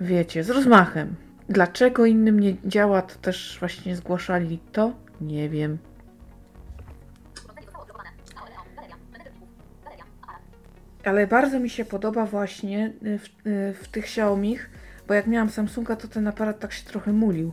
wiecie, 0.00 0.44
z 0.44 0.50
rozmachem. 0.50 1.14
Dlaczego 1.48 2.06
innym 2.06 2.40
nie 2.40 2.56
działa, 2.64 3.02
to 3.02 3.14
też 3.14 3.56
właśnie 3.60 3.96
zgłaszali 3.96 4.58
to? 4.72 4.92
Nie 5.20 5.48
wiem. 5.48 5.78
Ale 11.04 11.26
bardzo 11.26 11.60
mi 11.60 11.70
się 11.70 11.84
podoba 11.84 12.26
właśnie 12.26 12.92
y, 13.06 13.18
w, 13.18 13.46
y, 13.46 13.74
w 13.82 13.88
tych 13.88 14.04
Xiaomich, 14.04 14.70
bo 15.08 15.14
jak 15.14 15.26
miałam 15.26 15.50
Samsunga, 15.50 15.96
to 15.96 16.08
ten 16.08 16.28
aparat 16.28 16.60
tak 16.60 16.72
się 16.72 16.84
trochę 16.84 17.12
mulił. 17.12 17.52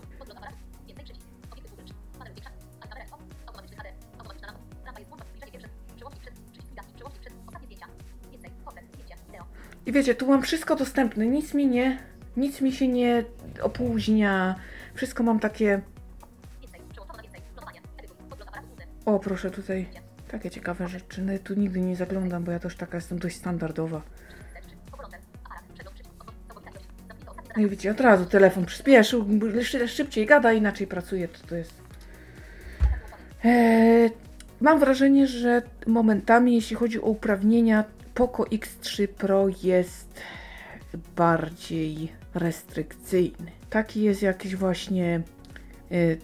I 9.87 9.91
wiecie, 9.91 10.15
tu 10.15 10.27
mam 10.27 10.41
wszystko 10.41 10.75
dostępne, 10.75 11.27
nic 11.27 11.53
mi 11.53 11.67
nie, 11.67 11.97
nic 12.37 12.61
mi 12.61 12.71
się 12.71 12.87
nie 12.87 13.23
opóźnia. 13.61 14.55
Wszystko 14.93 15.23
mam 15.23 15.39
takie, 15.39 15.81
o 19.05 19.19
proszę 19.19 19.51
tutaj, 19.51 19.87
takie 20.31 20.49
ciekawe 20.49 20.87
rzeczy. 20.87 21.21
No, 21.21 21.33
tu 21.43 21.53
nigdy 21.53 21.81
nie 21.81 21.95
zaglądam, 21.95 22.43
bo 22.43 22.51
ja 22.51 22.59
też 22.59 22.75
taka 22.75 22.97
jestem 22.97 23.19
dość 23.19 23.35
standardowa. 23.35 24.01
No 27.57 27.63
i 27.63 27.69
widzicie, 27.69 27.91
od 27.91 27.99
razu 28.01 28.25
telefon 28.25 28.65
przyspieszył, 28.65 29.25
szy- 29.61 29.87
szybciej 29.87 30.25
gada, 30.25 30.53
inaczej 30.53 30.87
pracuje, 30.87 31.27
to 31.27 31.47
to 31.47 31.55
jest... 31.55 31.73
Eee, 33.43 34.11
mam 34.61 34.79
wrażenie, 34.79 35.27
że 35.27 35.61
momentami, 35.87 36.55
jeśli 36.55 36.75
chodzi 36.75 37.01
o 37.01 37.05
uprawnienia, 37.05 37.83
Poco 38.17 38.43
X3 38.43 39.07
Pro 39.07 39.47
jest 39.63 40.21
bardziej 41.15 42.11
restrykcyjny. 42.33 43.51
Taki 43.69 44.01
jest 44.01 44.21
jakiś 44.21 44.55
właśnie. 44.55 45.21
y, 45.91 46.17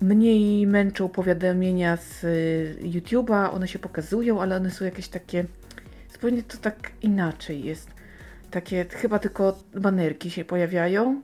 mniej 0.00 0.66
męczą 0.66 1.08
powiadomienia 1.08 1.96
z 1.96 2.24
y, 2.24 2.78
YouTube'a, 2.82 3.54
one 3.54 3.68
się 3.68 3.78
pokazują, 3.78 4.42
ale 4.42 4.56
one 4.56 4.70
są 4.70 4.84
jakieś 4.84 5.08
takie. 5.08 5.44
Zupełnie 6.12 6.42
to 6.42 6.56
tak 6.58 6.92
inaczej 7.02 7.64
jest. 7.64 7.90
Takie 8.50 8.84
chyba 8.84 9.18
tylko 9.18 9.58
banerki 9.74 10.30
się 10.30 10.44
pojawiają. 10.44 11.22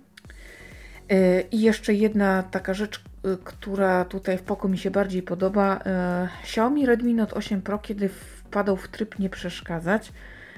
Y, 1.12 1.44
I 1.52 1.60
jeszcze 1.60 1.94
jedna 1.94 2.42
taka 2.42 2.74
rzecz, 2.74 2.96
y, 2.98 3.36
która 3.44 4.04
tutaj 4.04 4.38
w 4.38 4.42
Poco 4.42 4.68
mi 4.68 4.78
się 4.78 4.90
bardziej 4.90 5.22
podoba. 5.22 5.76
y, 5.76 6.42
Xiaomi 6.42 6.86
Redmi 6.86 7.14
Note 7.14 7.34
8 7.34 7.62
Pro, 7.62 7.78
kiedy 7.78 8.10
wpadał 8.46 8.76
w 8.76 8.88
tryb 8.88 9.18
nie 9.18 9.30
przeszkadzać, 9.30 10.12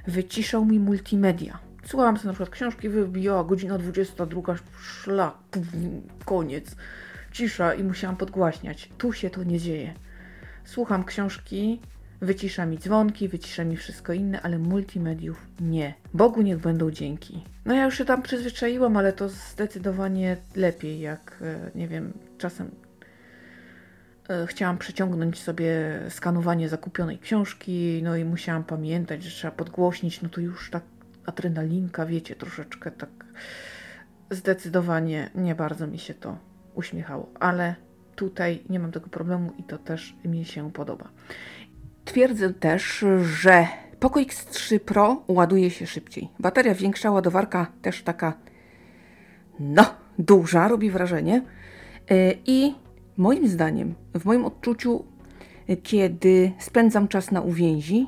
wyciszał 0.06 0.64
mi 0.64 0.80
multimedia. 0.80 1.58
Słuchałam 1.84 2.16
sobie 2.16 2.26
na 2.26 2.32
przykład 2.32 2.50
książki, 2.50 2.88
wybijała 2.88 3.44
godzina 3.44 3.78
22, 3.78 4.56
szlak, 4.82 5.34
koniec, 6.24 6.76
cisza 7.32 7.74
i 7.74 7.84
musiałam 7.84 8.16
podgłaśniać. 8.16 8.88
Tu 8.98 9.12
się 9.12 9.30
to 9.30 9.44
nie 9.44 9.58
dzieje. 9.58 9.94
Słucham 10.64 11.04
książki, 11.04 11.80
wycisza 12.20 12.66
mi 12.66 12.78
dzwonki, 12.78 13.28
wycisza 13.28 13.64
mi 13.64 13.76
wszystko 13.76 14.12
inne, 14.12 14.42
ale 14.42 14.58
multimediów 14.58 15.46
nie. 15.60 15.94
Bogu 16.14 16.42
niech 16.42 16.58
będą 16.58 16.90
dzięki. 16.90 17.44
No 17.64 17.74
ja 17.74 17.84
już 17.84 17.98
się 17.98 18.04
tam 18.04 18.22
przyzwyczaiłam, 18.22 18.96
ale 18.96 19.12
to 19.12 19.28
zdecydowanie 19.28 20.36
lepiej, 20.56 21.00
jak 21.00 21.38
e, 21.42 21.70
nie 21.74 21.88
wiem, 21.88 22.12
czasem 22.38 22.70
chciałam 24.46 24.78
przeciągnąć 24.78 25.42
sobie 25.42 26.00
skanowanie 26.08 26.68
zakupionej 26.68 27.18
książki, 27.18 28.00
no 28.04 28.16
i 28.16 28.24
musiałam 28.24 28.64
pamiętać, 28.64 29.22
że 29.22 29.30
trzeba 29.30 29.52
podgłośnić, 29.56 30.22
no 30.22 30.28
to 30.28 30.40
już 30.40 30.70
tak 30.70 30.82
adrenalinka, 31.26 32.06
wiecie, 32.06 32.34
troszeczkę 32.34 32.90
tak 32.90 33.10
zdecydowanie 34.30 35.30
nie 35.34 35.54
bardzo 35.54 35.86
mi 35.86 35.98
się 35.98 36.14
to 36.14 36.38
uśmiechało, 36.74 37.30
ale 37.40 37.74
tutaj 38.16 38.62
nie 38.68 38.80
mam 38.80 38.92
tego 38.92 39.08
problemu 39.08 39.52
i 39.58 39.62
to 39.62 39.78
też 39.78 40.16
mi 40.24 40.44
się 40.44 40.72
podoba. 40.72 41.08
Twierdzę 42.04 42.54
też, 42.54 43.04
że 43.22 43.66
Poco 44.00 44.20
X3 44.20 44.78
Pro 44.78 45.24
ładuje 45.28 45.70
się 45.70 45.86
szybciej. 45.86 46.28
Bateria 46.38 46.74
większa, 46.74 47.10
ładowarka 47.10 47.72
też 47.82 48.02
taka, 48.02 48.32
no, 49.60 49.84
duża, 50.18 50.68
robi 50.68 50.90
wrażenie. 50.90 51.42
Yy, 52.10 52.38
I 52.46 52.74
moim 53.18 53.48
zdaniem, 53.48 53.94
w 54.14 54.24
moim 54.24 54.44
odczuciu, 54.44 55.04
kiedy 55.82 56.52
spędzam 56.58 57.08
czas 57.08 57.30
na 57.30 57.40
uwięzi, 57.40 58.06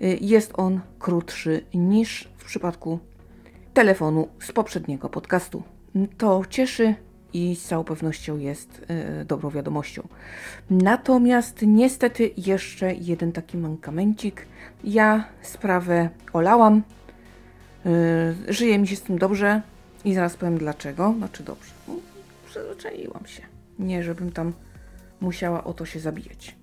yy, 0.00 0.18
jest 0.20 0.52
on 0.56 0.80
krótszy 0.98 1.64
niż 1.74 2.28
w 2.36 2.44
przypadku 2.44 2.98
telefonu 3.74 4.28
z 4.40 4.52
poprzedniego 4.52 5.08
podcastu. 5.08 5.62
To 6.18 6.42
cieszy 6.50 6.94
i 7.32 7.56
z 7.56 7.64
całą 7.64 7.84
pewnością 7.84 8.38
jest 8.38 8.84
e, 8.88 9.24
dobrą 9.24 9.50
wiadomością. 9.50 10.08
Natomiast 10.70 11.62
niestety 11.62 12.30
jeszcze 12.36 12.94
jeden 12.94 13.32
taki 13.32 13.56
mankamencik. 13.56 14.46
Ja 14.84 15.24
sprawę 15.42 16.08
olałam. 16.32 16.82
E, 17.86 18.52
żyje 18.52 18.78
mi 18.78 18.88
się 18.88 18.96
z 18.96 19.02
tym 19.02 19.18
dobrze 19.18 19.62
i 20.04 20.14
zaraz 20.14 20.36
powiem 20.36 20.58
dlaczego. 20.58 21.14
Znaczy 21.18 21.42
dobrze. 21.42 21.70
No, 21.88 21.94
przyzwyczaiłam 22.46 23.26
się. 23.26 23.57
Nie, 23.78 24.02
żebym 24.02 24.32
tam 24.32 24.52
musiała 25.20 25.64
o 25.64 25.74
to 25.74 25.86
się 25.86 26.00
zabijać. 26.00 26.56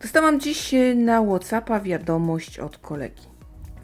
Dostałam 0.00 0.40
dziś 0.40 0.74
e, 0.74 0.94
na 0.94 1.22
WhatsAppa 1.22 1.80
wiadomość 1.80 2.58
od 2.58 2.78
kolegi. 2.78 3.22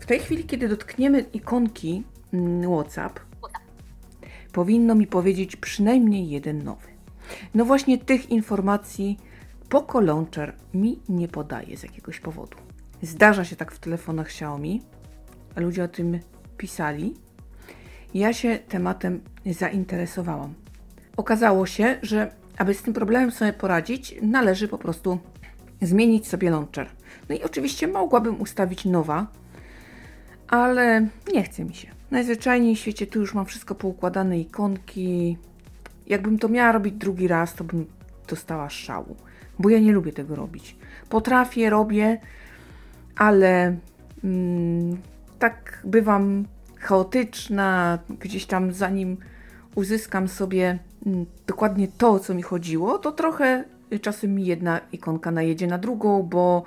W 0.00 0.06
tej 0.06 0.20
chwili, 0.20 0.44
kiedy 0.44 0.68
dotkniemy 0.68 1.20
ikonki 1.20 2.04
mm, 2.32 2.72
WhatsApp, 2.72 3.20
powinno 4.52 4.94
mi 4.94 5.06
powiedzieć 5.06 5.56
przynajmniej 5.56 6.30
jeden 6.30 6.64
nowy. 6.64 6.88
No 7.54 7.64
właśnie 7.64 7.98
tych 7.98 8.30
informacji 8.30 9.18
Poco 9.68 10.00
Launcher 10.00 10.56
mi 10.74 11.00
nie 11.08 11.28
podaje 11.28 11.76
z 11.76 11.82
jakiegoś 11.82 12.20
powodu. 12.20 12.56
Zdarza 13.02 13.44
się 13.44 13.56
tak 13.56 13.72
w 13.72 13.78
telefonach 13.78 14.26
Xiaomi. 14.26 14.82
Ludzie 15.56 15.84
o 15.84 15.88
tym 15.88 16.20
pisali. 16.56 17.14
Ja 18.14 18.32
się 18.32 18.58
tematem 18.68 19.20
zainteresowałam. 19.46 20.54
Okazało 21.16 21.66
się, 21.66 21.98
że 22.02 22.30
aby 22.58 22.74
z 22.74 22.82
tym 22.82 22.94
problemem 22.94 23.30
sobie 23.30 23.52
poradzić, 23.52 24.14
należy 24.22 24.68
po 24.68 24.78
prostu 24.78 25.18
zmienić 25.82 26.26
sobie 26.26 26.50
launcher. 26.50 26.86
No 27.28 27.34
i 27.34 27.42
oczywiście 27.42 27.88
mogłabym 27.88 28.40
ustawić 28.40 28.84
nowa, 28.84 29.26
ale 30.48 31.06
nie 31.34 31.42
chce 31.42 31.64
mi 31.64 31.74
się. 31.74 31.88
Najzwyczajniej 32.10 32.76
w 32.76 32.78
świecie 32.78 33.06
tu 33.06 33.20
już 33.20 33.34
mam 33.34 33.46
wszystko 33.46 33.74
poukładane, 33.74 34.38
ikonki. 34.38 35.38
Jakbym 36.06 36.38
to 36.38 36.48
miała 36.48 36.72
robić 36.72 36.94
drugi 36.94 37.28
raz, 37.28 37.54
to 37.54 37.64
bym 37.64 37.86
dostała 38.28 38.70
szału, 38.70 39.16
bo 39.58 39.68
ja 39.68 39.78
nie 39.78 39.92
lubię 39.92 40.12
tego 40.12 40.36
robić. 40.36 40.76
Potrafię, 41.08 41.70
robię, 41.70 42.20
ale 43.16 43.76
mm, 44.24 44.96
tak 45.38 45.80
bywam 45.84 46.44
chaotyczna, 46.78 47.98
gdzieś 48.20 48.46
tam 48.46 48.72
zanim 48.72 49.16
uzyskam 49.74 50.28
sobie 50.28 50.78
dokładnie 51.46 51.88
to, 51.98 52.10
o 52.10 52.18
co 52.18 52.34
mi 52.34 52.42
chodziło, 52.42 52.98
to 52.98 53.12
trochę 53.12 53.64
czasem 54.00 54.34
mi 54.34 54.46
jedna 54.46 54.80
ikonka 54.92 55.30
najedzie 55.30 55.66
na 55.66 55.78
drugą, 55.78 56.22
bo, 56.22 56.64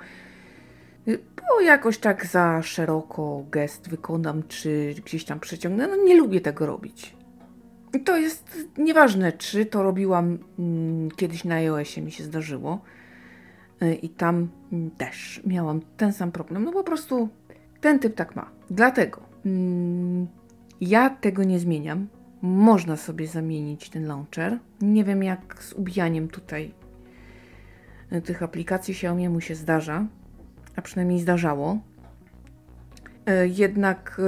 bo 1.06 1.60
jakoś 1.60 1.98
tak 1.98 2.26
za 2.26 2.62
szeroko 2.62 3.44
gest 3.50 3.88
wykonam, 3.88 4.42
czy 4.48 4.94
gdzieś 5.04 5.24
tam 5.24 5.40
przeciągnę. 5.40 5.88
No 5.88 5.96
nie 5.96 6.16
lubię 6.16 6.40
tego 6.40 6.66
robić. 6.66 7.16
To 8.04 8.16
jest 8.16 8.58
nieważne, 8.78 9.32
czy 9.32 9.66
to 9.66 9.82
robiłam 9.82 10.38
mm, 10.58 11.10
kiedyś 11.10 11.44
na 11.44 11.54
iOSie, 11.54 12.02
mi 12.02 12.12
się 12.12 12.24
zdarzyło. 12.24 12.80
Y, 13.82 13.94
I 13.94 14.08
tam 14.08 14.48
mm, 14.72 14.90
też 14.90 15.40
miałam 15.46 15.80
ten 15.96 16.12
sam 16.12 16.32
problem. 16.32 16.64
No 16.64 16.72
po 16.72 16.84
prostu 16.84 17.28
ten 17.80 17.98
typ 17.98 18.14
tak 18.14 18.36
ma. 18.36 18.50
Dlatego 18.70 19.20
mm, 19.46 20.26
ja 20.80 21.10
tego 21.10 21.44
nie 21.44 21.58
zmieniam. 21.58 22.06
Można 22.42 22.96
sobie 22.96 23.26
zamienić 23.26 23.90
ten 23.90 24.06
launcher. 24.06 24.58
Nie 24.80 25.04
wiem 25.04 25.22
jak 25.22 25.62
z 25.62 25.72
ubijaniem 25.72 26.28
tutaj 26.28 26.74
y, 28.12 28.22
tych 28.22 28.42
aplikacji 28.42 28.94
Xiaomi 28.94 29.28
mu 29.28 29.40
się 29.40 29.54
zdarza, 29.54 30.06
a 30.76 30.82
przynajmniej 30.82 31.20
zdarzało. 31.20 31.78
Y, 33.30 33.48
jednak 33.48 34.20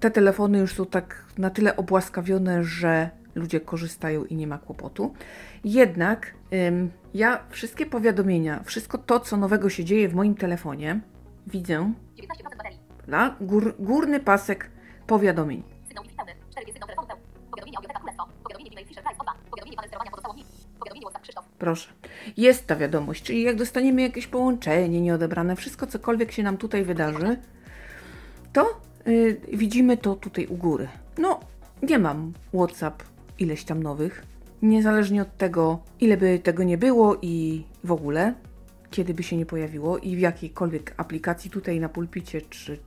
te 0.00 0.10
telefony 0.10 0.58
już 0.58 0.74
są 0.74 0.86
tak 0.86 1.24
na 1.38 1.50
tyle 1.50 1.76
obłaskawione, 1.76 2.64
że 2.64 3.10
ludzie 3.34 3.60
korzystają 3.60 4.24
i 4.24 4.36
nie 4.36 4.46
ma 4.46 4.58
kłopotu. 4.58 5.14
Jednak 5.64 6.34
ym, 6.68 6.90
ja 7.14 7.40
wszystkie 7.50 7.86
powiadomienia, 7.86 8.62
wszystko 8.64 8.98
to, 8.98 9.20
co 9.20 9.36
nowego 9.36 9.70
się 9.70 9.84
dzieje 9.84 10.08
w 10.08 10.14
moim 10.14 10.34
telefonie, 10.34 11.00
widzę 11.46 11.92
19% 12.16 12.56
baterii. 12.56 12.78
na 13.06 13.36
gór, 13.40 13.74
górny 13.78 14.20
pasek 14.20 14.70
powiadomień. 15.06 15.62
Sygnał 15.88 16.04
Wi-Fi 16.04 16.16
pełny. 16.16 16.32
4G 16.50 16.72
sygnał 16.72 16.88
Proszę. 21.58 21.90
Jest 22.36 22.66
ta 22.66 22.76
wiadomość, 22.76 23.22
czyli 23.22 23.42
jak 23.42 23.56
dostaniemy 23.56 24.02
jakieś 24.02 24.26
połączenie 24.26 25.00
nieodebrane, 25.00 25.56
wszystko 25.56 25.86
cokolwiek 25.86 26.32
się 26.32 26.42
nam 26.42 26.56
tutaj 26.56 26.84
wydarzy, 26.84 27.36
to 28.52 28.80
y, 29.06 29.40
widzimy 29.52 29.96
to 29.96 30.14
tutaj 30.14 30.46
u 30.46 30.56
góry. 30.56 30.88
No, 31.18 31.40
nie 31.82 31.98
mam 31.98 32.32
WhatsApp 32.54 33.02
ileś 33.38 33.64
tam 33.64 33.82
nowych, 33.82 34.22
niezależnie 34.62 35.22
od 35.22 35.36
tego, 35.36 35.78
ile 36.00 36.16
by 36.16 36.38
tego 36.38 36.62
nie 36.62 36.78
było 36.78 37.16
i 37.22 37.64
w 37.84 37.92
ogóle, 37.92 38.34
kiedy 38.90 39.14
by 39.14 39.22
się 39.22 39.36
nie 39.36 39.46
pojawiło 39.46 39.98
i 39.98 40.16
w 40.16 40.18
jakiejkolwiek 40.18 40.94
aplikacji 40.96 41.50
tutaj 41.50 41.80
na 41.80 41.88
pulpicie, 41.88 42.42
czy 42.42 42.78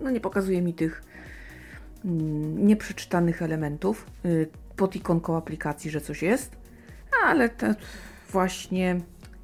no 0.00 0.10
nie 0.10 0.20
pokazuje 0.20 0.62
mi 0.62 0.74
tych 0.74 1.02
mm, 2.04 2.66
nieprzeczytanych 2.66 3.42
elementów 3.42 4.06
y, 4.24 4.48
pod 4.76 4.96
ikonką 4.96 5.36
aplikacji, 5.36 5.90
że 5.90 6.00
coś 6.00 6.22
jest, 6.22 6.56
ale 7.24 7.48
te 7.48 7.74
właśnie 8.30 9.00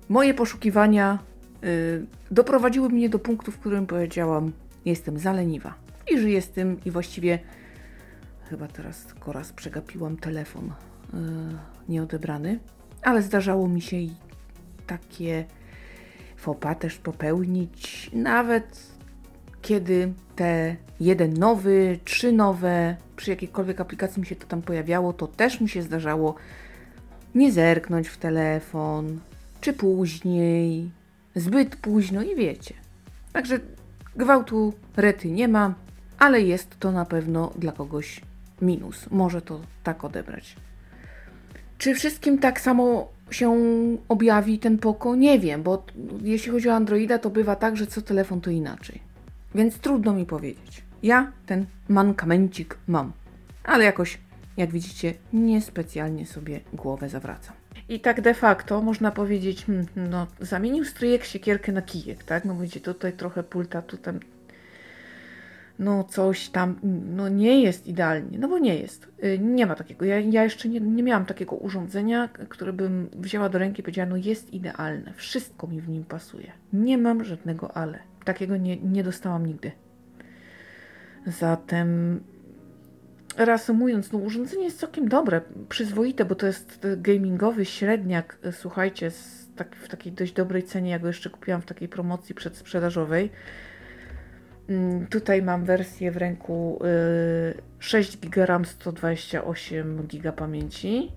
moje 0.08 0.34
poszukiwania 0.34 1.18
y, 1.64 2.06
doprowadziły 2.30 2.88
mnie 2.88 3.08
do 3.08 3.18
punktu, 3.18 3.52
w 3.52 3.58
którym 3.58 3.86
powiedziałam, 3.86 4.52
jestem 4.84 5.18
zaleniwa. 5.18 5.74
I 6.10 6.18
żyję 6.18 6.42
z 6.42 6.48
tym 6.50 6.80
i 6.84 6.90
właściwie 6.90 7.38
chyba 8.50 8.68
teraz 8.68 9.04
tylko 9.04 9.32
raz 9.32 9.52
przegapiłam 9.52 10.16
telefon 10.16 10.72
yy, 11.12 11.18
nieodebrany, 11.88 12.58
ale 13.02 13.22
zdarzało 13.22 13.68
mi 13.68 13.80
się 13.80 13.96
i 13.96 14.14
takie 14.86 15.44
fopa 16.36 16.74
też 16.74 16.98
popełnić, 16.98 18.10
nawet 18.12 18.97
kiedy 19.68 20.12
te 20.36 20.76
jeden 21.00 21.34
nowy, 21.34 21.98
trzy 22.04 22.32
nowe, 22.32 22.96
przy 23.16 23.30
jakiejkolwiek 23.30 23.80
aplikacji 23.80 24.20
mi 24.20 24.26
się 24.26 24.36
to 24.36 24.46
tam 24.46 24.62
pojawiało, 24.62 25.12
to 25.12 25.26
też 25.26 25.60
mi 25.60 25.68
się 25.68 25.82
zdarzało 25.82 26.34
nie 27.34 27.52
zerknąć 27.52 28.08
w 28.08 28.16
telefon, 28.16 29.20
czy 29.60 29.72
później, 29.72 30.90
zbyt 31.34 31.76
późno 31.76 32.22
i 32.22 32.36
wiecie. 32.36 32.74
Także 33.32 33.60
gwałtu 34.16 34.72
rety 34.96 35.30
nie 35.30 35.48
ma, 35.48 35.74
ale 36.18 36.40
jest 36.40 36.78
to 36.78 36.92
na 36.92 37.04
pewno 37.04 37.52
dla 37.58 37.72
kogoś 37.72 38.20
minus. 38.62 39.10
Może 39.10 39.42
to 39.42 39.60
tak 39.82 40.04
odebrać. 40.04 40.56
Czy 41.78 41.94
wszystkim 41.94 42.38
tak 42.38 42.60
samo 42.60 43.08
się 43.30 43.56
objawi 44.08 44.58
ten 44.58 44.78
poko? 44.78 45.16
Nie 45.16 45.38
wiem, 45.38 45.62
bo 45.62 45.86
jeśli 46.22 46.52
chodzi 46.52 46.68
o 46.68 46.74
Androida, 46.74 47.18
to 47.18 47.30
bywa 47.30 47.56
tak, 47.56 47.76
że 47.76 47.86
co 47.86 48.02
telefon 48.02 48.40
to 48.40 48.50
inaczej. 48.50 49.07
Więc 49.54 49.78
trudno 49.78 50.12
mi 50.12 50.26
powiedzieć. 50.26 50.82
Ja 51.02 51.32
ten 51.46 51.66
mankamencik 51.88 52.78
mam, 52.86 53.12
ale 53.64 53.84
jakoś, 53.84 54.18
jak 54.56 54.70
widzicie, 54.70 55.14
niespecjalnie 55.32 56.26
sobie 56.26 56.60
głowę 56.72 57.08
zawracam. 57.08 57.54
I 57.88 58.00
tak 58.00 58.20
de 58.20 58.34
facto 58.34 58.82
można 58.82 59.10
powiedzieć, 59.10 59.64
hmm, 59.64 59.86
no 59.96 60.26
zamienił 60.40 60.84
stryjek 60.84 61.24
siekierkę 61.24 61.72
na 61.72 61.82
kijek, 61.82 62.24
tak? 62.24 62.44
No 62.44 62.54
widzicie, 62.54 62.80
tutaj 62.80 63.12
trochę 63.12 63.42
pulta, 63.42 63.82
tutaj 63.82 64.14
no 65.78 66.04
coś 66.04 66.48
tam, 66.48 66.78
no 67.16 67.28
nie 67.28 67.62
jest 67.62 67.86
idealnie, 67.86 68.38
no 68.38 68.48
bo 68.48 68.58
nie 68.58 68.78
jest. 68.78 69.08
Y, 69.24 69.38
nie 69.38 69.66
ma 69.66 69.74
takiego. 69.74 70.04
Ja, 70.04 70.20
ja 70.20 70.44
jeszcze 70.44 70.68
nie, 70.68 70.80
nie 70.80 71.02
miałam 71.02 71.26
takiego 71.26 71.56
urządzenia, 71.56 72.28
które 72.28 72.72
bym 72.72 73.08
wzięła 73.12 73.48
do 73.48 73.58
ręki 73.58 73.80
i 73.80 73.82
powiedziała, 73.82 74.08
no 74.08 74.16
jest 74.16 74.54
idealne, 74.54 75.12
wszystko 75.14 75.66
mi 75.66 75.80
w 75.80 75.88
nim 75.88 76.04
pasuje. 76.04 76.52
Nie 76.72 76.98
mam 76.98 77.24
żadnego 77.24 77.76
ale. 77.76 77.98
Takiego 78.24 78.56
nie, 78.56 78.76
nie 78.76 79.04
dostałam 79.04 79.46
nigdy. 79.46 79.72
Zatem 81.26 82.20
reasumując, 83.36 84.12
no 84.12 84.18
urządzenie 84.18 84.64
jest 84.64 84.80
całkiem 84.80 85.08
dobre, 85.08 85.40
przyzwoite, 85.68 86.24
bo 86.24 86.34
to 86.34 86.46
jest 86.46 86.86
gamingowy 86.96 87.64
średniak, 87.64 88.38
słuchajcie, 88.52 89.10
tak, 89.56 89.76
w 89.76 89.88
takiej 89.88 90.12
dość 90.12 90.32
dobrej 90.32 90.62
cenie, 90.62 90.90
ja 90.90 90.98
go 90.98 91.06
jeszcze 91.06 91.30
kupiłam 91.30 91.62
w 91.62 91.66
takiej 91.66 91.88
promocji 91.88 92.34
przedsprzedażowej. 92.34 93.30
Mm, 94.68 95.06
tutaj 95.06 95.42
mam 95.42 95.64
wersję 95.64 96.10
w 96.10 96.16
ręku 96.16 96.82
6 97.78 98.16
GB 98.16 98.46
RAM, 98.46 98.64
128 98.64 100.06
GB 100.06 100.32
pamięci. 100.32 101.12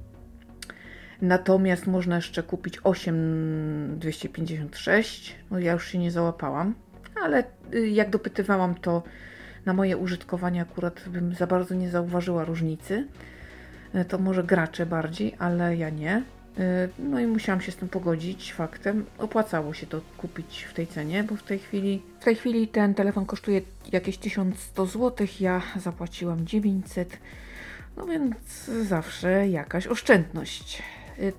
Natomiast 1.22 1.88
można 1.88 2.16
jeszcze 2.16 2.44
kupić 2.44 2.80
8256. 2.84 5.36
No 5.52 5.60
ja 5.60 5.74
już 5.74 5.88
się 5.88 5.98
nie 5.98 6.12
załapałam, 6.12 6.76
ale 7.24 7.44
y, 7.74 7.90
jak 7.90 8.10
dopytywałam, 8.10 8.76
to 8.76 9.04
na 9.66 9.74
moje 9.74 9.98
użytkowanie 9.98 10.62
akurat 10.62 11.10
bym 11.10 11.36
za 11.36 11.48
bardzo 11.48 11.76
nie 11.76 11.90
zauważyła 11.90 12.46
różnicy. 12.46 13.08
Y, 13.96 14.06
to 14.06 14.18
może 14.18 14.44
gracze 14.44 14.86
bardziej, 14.86 15.36
ale 15.40 15.78
ja 15.78 15.90
nie. 15.90 16.24
Y, 16.60 16.90
no 17.00 17.20
i 17.20 17.28
musiałam 17.28 17.62
się 17.62 17.72
z 17.72 17.76
tym 17.76 17.90
pogodzić 17.90 18.54
faktem. 18.54 19.06
Opłacało 19.18 19.74
się 19.74 19.88
to 19.88 20.02
kupić 20.18 20.64
w 20.64 20.74
tej 20.74 20.88
cenie, 20.88 21.24
bo 21.24 21.36
w 21.36 21.44
tej 21.44 21.60
chwili, 21.60 22.02
w 22.20 22.24
tej 22.24 22.36
chwili 22.36 22.68
ten 22.68 22.94
telefon 22.94 23.26
kosztuje 23.26 23.62
jakieś 23.92 24.18
1100 24.18 24.86
zł, 24.86 25.28
ja 25.40 25.62
zapłaciłam 25.76 26.46
900, 26.46 27.18
no 27.98 28.06
więc 28.06 28.66
zawsze 28.66 29.48
jakaś 29.48 29.88
oszczędność. 29.88 30.84
Y, 31.20 31.34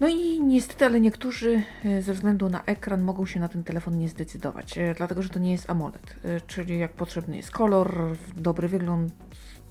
no 0.00 0.08
i 0.08 0.40
niestety, 0.42 0.84
ale 0.84 1.00
niektórzy 1.00 1.62
y, 1.84 2.02
ze 2.02 2.12
względu 2.12 2.48
na 2.48 2.64
ekran 2.64 3.02
mogą 3.02 3.26
się 3.26 3.40
na 3.40 3.48
ten 3.48 3.64
telefon 3.64 3.98
nie 3.98 4.08
zdecydować, 4.08 4.78
dlatego 4.96 5.22
że 5.22 5.28
to 5.28 5.38
nie 5.38 5.52
jest 5.52 5.70
AMOLED, 5.70 6.16
czyli 6.46 6.78
jak 6.78 6.92
potrzebny 6.92 7.36
jest 7.36 7.50
kolor, 7.50 8.16
dobry 8.36 8.68
wygląd, 8.68 9.12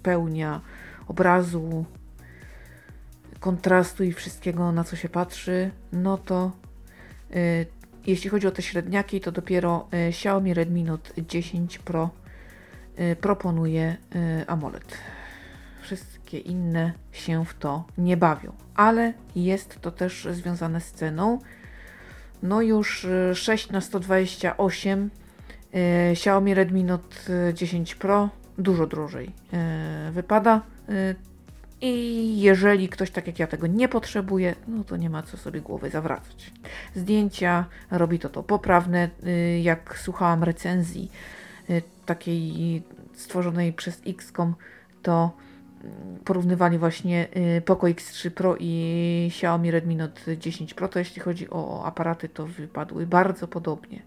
pełnia 0.04 0.62
obrazu, 1.08 1.86
kontrastu 3.44 4.04
i 4.04 4.14
wszystkiego, 4.14 4.72
na 4.72 4.84
co 4.84 4.96
się 4.96 5.10
patrzy, 5.10 5.72
no 5.92 6.18
to 6.18 6.52
y, 7.36 7.66
jeśli 8.06 8.30
chodzi 8.30 8.48
o 8.48 8.52
te 8.52 8.62
średniaki, 8.62 9.22
to 9.22 9.32
dopiero 9.32 9.88
y, 9.94 9.98
Xiaomi 9.98 10.54
Redmi 10.54 10.84
Note 10.84 11.22
10 11.22 11.78
Pro 11.78 12.10
y, 13.00 13.16
proponuje 13.16 13.98
y, 14.16 14.48
AMOLED. 14.48 14.98
Wszystkie 15.82 16.40
inne 16.40 16.94
się 17.12 17.46
w 17.46 17.54
to 17.54 17.86
nie 17.98 18.18
bawią, 18.18 18.54
ale 18.76 19.14
jest 19.36 19.82
to 19.82 19.92
też 19.92 20.28
związane 20.32 20.82
z 20.82 20.92
ceną. 20.92 21.40
No 22.44 22.62
już 22.62 23.08
6 23.34 23.70
y, 23.70 23.74
na 23.74 23.82
128 23.82 25.10
y, 25.76 26.12
Xiaomi 26.12 26.54
Redmi 26.54 26.84
Note 26.84 27.18
10 27.54 27.96
Pro 27.96 28.30
dużo 28.58 28.88
drożej 28.88 29.32
wypada. 30.12 30.62
I 31.86 32.40
jeżeli 32.42 32.90
ktoś 32.90 33.12
tak 33.12 33.28
jak 33.28 33.40
ja 33.40 33.48
tego 33.48 33.68
nie 33.68 33.88
potrzebuje, 33.88 34.56
no 34.68 34.84
to 34.84 34.98
nie 34.98 35.10
ma 35.10 35.24
co 35.24 35.38
sobie 35.38 35.62
głowy 35.62 35.90
zawracać. 35.90 36.52
Zdjęcia 36.96 37.66
robi 37.92 38.20
to 38.20 38.30
to 38.30 38.44
poprawne. 38.44 39.10
Y, 39.28 39.60
jak 39.64 40.00
słuchałam 40.00 40.44
recenzji 40.44 41.12
y, 41.70 41.82
takiej 42.06 42.82
stworzonej 43.14 43.74
przez 43.74 44.02
XCOM, 44.08 44.56
to 45.02 45.32
porównywali 46.26 46.78
właśnie 46.78 47.28
y, 47.58 47.62
Poco 47.62 47.88
X3 47.88 48.30
Pro 48.30 48.56
i 48.60 49.26
Xiaomi 49.28 49.72
Redmi 49.72 49.96
Note 49.96 50.38
10 50.38 50.74
Pro, 50.74 50.88
to 50.88 51.00
jeśli 51.00 51.22
chodzi 51.22 51.50
o 51.50 51.86
aparaty, 51.86 52.30
to 52.30 52.46
wypadły 52.46 53.08
bardzo 53.08 53.48
podobnie. 53.48 54.02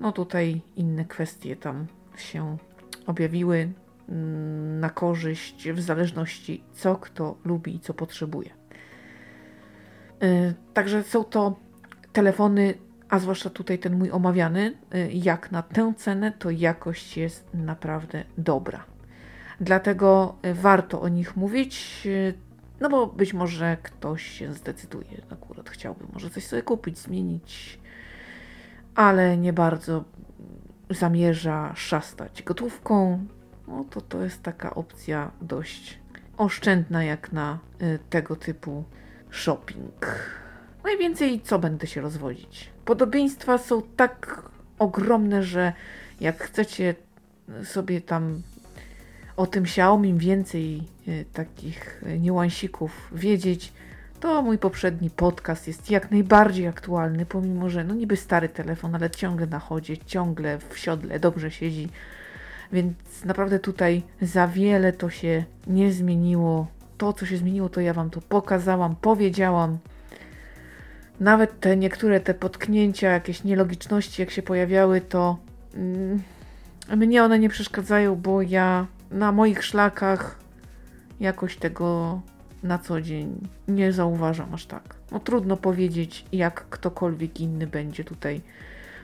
No 0.00 0.12
tutaj 0.12 0.60
inne 0.76 1.04
kwestie 1.04 1.56
tam 1.56 1.86
się 2.16 2.56
objawiły 3.06 3.56
mm, 3.56 3.81
na 4.80 4.90
korzyść 4.90 5.70
w 5.70 5.80
zależności 5.80 6.64
co 6.72 6.96
kto 6.96 7.36
lubi 7.44 7.74
i 7.74 7.80
co 7.80 7.94
potrzebuje. 7.94 8.50
Y, 10.22 10.54
Także 10.74 11.02
są 11.02 11.24
to 11.24 11.56
telefony, 12.12 12.74
a 13.08 13.18
zwłaszcza 13.18 13.50
tutaj 13.50 13.78
ten 13.78 13.98
mój 13.98 14.10
omawiany, 14.10 14.72
y, 14.94 15.10
jak 15.12 15.52
na 15.52 15.62
tę 15.62 15.92
cenę, 15.96 16.32
to 16.32 16.50
jakość 16.50 17.16
jest 17.16 17.48
naprawdę 17.54 18.24
dobra. 18.38 18.84
Dlatego 19.60 20.36
y, 20.46 20.54
warto 20.54 21.00
o 21.00 21.08
nich 21.08 21.36
mówić, 21.36 22.08
no 22.80 22.88
bo 22.88 23.06
być 23.06 23.34
może 23.34 23.76
ktoś 23.82 24.22
się 24.26 24.52
zdecyduje, 24.52 25.22
akurat 25.30 25.70
chciałby 25.70 26.04
może 26.12 26.30
coś 26.30 26.46
sobie 26.46 26.62
kupić, 26.62 26.98
zmienić, 26.98 27.80
ale 28.94 29.38
nie 29.38 29.52
bardzo 29.52 30.04
zamierza 30.90 31.72
szastać 31.74 32.42
gotówką, 32.42 33.26
no 33.72 33.84
to 33.90 34.00
to 34.00 34.22
jest 34.22 34.42
taka 34.42 34.74
opcja 34.74 35.30
dość 35.40 35.98
oszczędna 36.36 37.04
jak 37.04 37.32
na 37.32 37.58
y, 37.82 37.98
tego 38.10 38.36
typu 38.36 38.84
shopping. 39.30 40.06
Najwięcej 40.84 41.40
co 41.40 41.58
będę 41.58 41.86
się 41.86 42.00
rozwodzić. 42.00 42.70
Podobieństwa 42.84 43.58
są 43.58 43.82
tak 43.96 44.42
ogromne, 44.78 45.42
że 45.42 45.72
jak 46.20 46.42
chcecie 46.42 46.94
sobie 47.64 48.00
tam 48.00 48.42
o 49.36 49.46
tym 49.46 49.64
Xiaomi 49.64 50.14
więcej 50.14 50.82
y, 51.08 51.24
takich 51.32 52.02
y, 52.02 52.18
niuansików 52.18 53.08
wiedzieć, 53.12 53.72
to 54.20 54.42
mój 54.42 54.58
poprzedni 54.58 55.10
podcast 55.10 55.66
jest 55.66 55.90
jak 55.90 56.10
najbardziej 56.10 56.66
aktualny, 56.66 57.26
pomimo 57.26 57.70
że 57.70 57.84
no 57.84 57.94
niby 57.94 58.16
stary 58.16 58.48
telefon, 58.48 58.94
ale 58.94 59.10
ciągle 59.10 59.46
na 59.46 59.58
chodzie, 59.58 59.98
ciągle 59.98 60.58
w 60.58 60.78
siodle, 60.78 61.20
dobrze 61.20 61.50
siedzi. 61.50 61.88
Więc 62.72 63.24
naprawdę 63.24 63.58
tutaj 63.58 64.02
za 64.22 64.48
wiele 64.48 64.92
to 64.92 65.10
się 65.10 65.44
nie 65.66 65.92
zmieniło. 65.92 66.66
To, 66.98 67.12
co 67.12 67.26
się 67.26 67.36
zmieniło, 67.36 67.68
to 67.68 67.80
ja 67.80 67.94
Wam 67.94 68.10
to 68.10 68.20
pokazałam, 68.20 68.96
powiedziałam. 68.96 69.78
Nawet 71.20 71.60
te 71.60 71.76
niektóre 71.76 72.20
te 72.20 72.34
potknięcia, 72.34 73.10
jakieś 73.10 73.44
nielogiczności, 73.44 74.22
jak 74.22 74.30
się 74.30 74.42
pojawiały, 74.42 75.00
to 75.00 75.38
mm, 75.74 76.22
mnie 76.96 77.24
one 77.24 77.38
nie 77.38 77.48
przeszkadzają, 77.48 78.16
bo 78.16 78.42
ja 78.42 78.86
na 79.10 79.32
moich 79.32 79.64
szlakach 79.64 80.38
jakoś 81.20 81.56
tego 81.56 82.20
na 82.62 82.78
co 82.78 83.00
dzień 83.00 83.48
nie 83.68 83.92
zauważam 83.92 84.54
aż 84.54 84.66
tak. 84.66 84.94
No 85.10 85.20
trudno 85.20 85.56
powiedzieć, 85.56 86.24
jak 86.32 86.66
ktokolwiek 86.70 87.40
inny 87.40 87.66
będzie 87.66 88.04
tutaj 88.04 88.40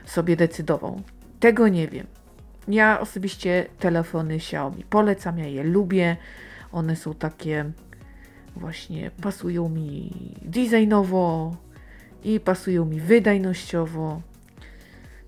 sobie 0.05 0.35
decydował. 0.35 1.01
Tego 1.39 1.67
nie 1.67 1.87
wiem. 1.87 2.07
Ja 2.69 2.99
osobiście 2.99 3.65
telefony 3.79 4.35
Xiaomi 4.35 4.83
polecam, 4.89 5.39
ja 5.39 5.47
je 5.47 5.63
lubię. 5.63 6.17
One 6.71 6.95
są 6.95 7.13
takie 7.13 7.71
właśnie 8.55 9.11
pasują 9.21 9.69
mi 9.69 10.11
designowo 10.41 11.55
i 12.23 12.39
pasują 12.39 12.85
mi 12.85 12.99
wydajnościowo. 12.99 14.21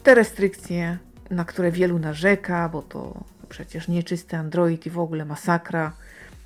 Te 0.04 0.16
restrykcje, 0.16 0.98
na 1.30 1.46
które 1.46 1.72
wielu 1.72 2.00
narzeka, 2.00 2.70
bo 2.70 2.82
to 2.82 3.24
przecież 3.50 3.88
nieczysty 3.88 4.38
Android 4.38 4.86
i 4.86 4.90
w 4.90 5.00
ogóle 5.00 5.26
masakra, 5.26 5.92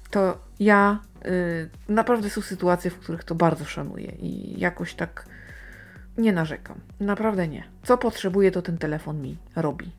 to 0.09 0.37
ja 0.59 0.99
y, 1.25 1.69
naprawdę 1.89 2.29
są 2.29 2.41
sytuacje, 2.41 2.91
w 2.91 2.99
których 2.99 3.23
to 3.23 3.35
bardzo 3.35 3.65
szanuję 3.65 4.11
i 4.19 4.59
jakoś 4.59 4.93
tak 4.93 5.25
nie 6.17 6.33
narzekam. 6.33 6.79
Naprawdę 6.99 7.47
nie. 7.47 7.63
Co 7.83 7.97
potrzebuję, 7.97 8.51
to 8.51 8.61
ten 8.61 8.77
telefon 8.77 9.21
mi 9.21 9.37
robi. 9.55 9.91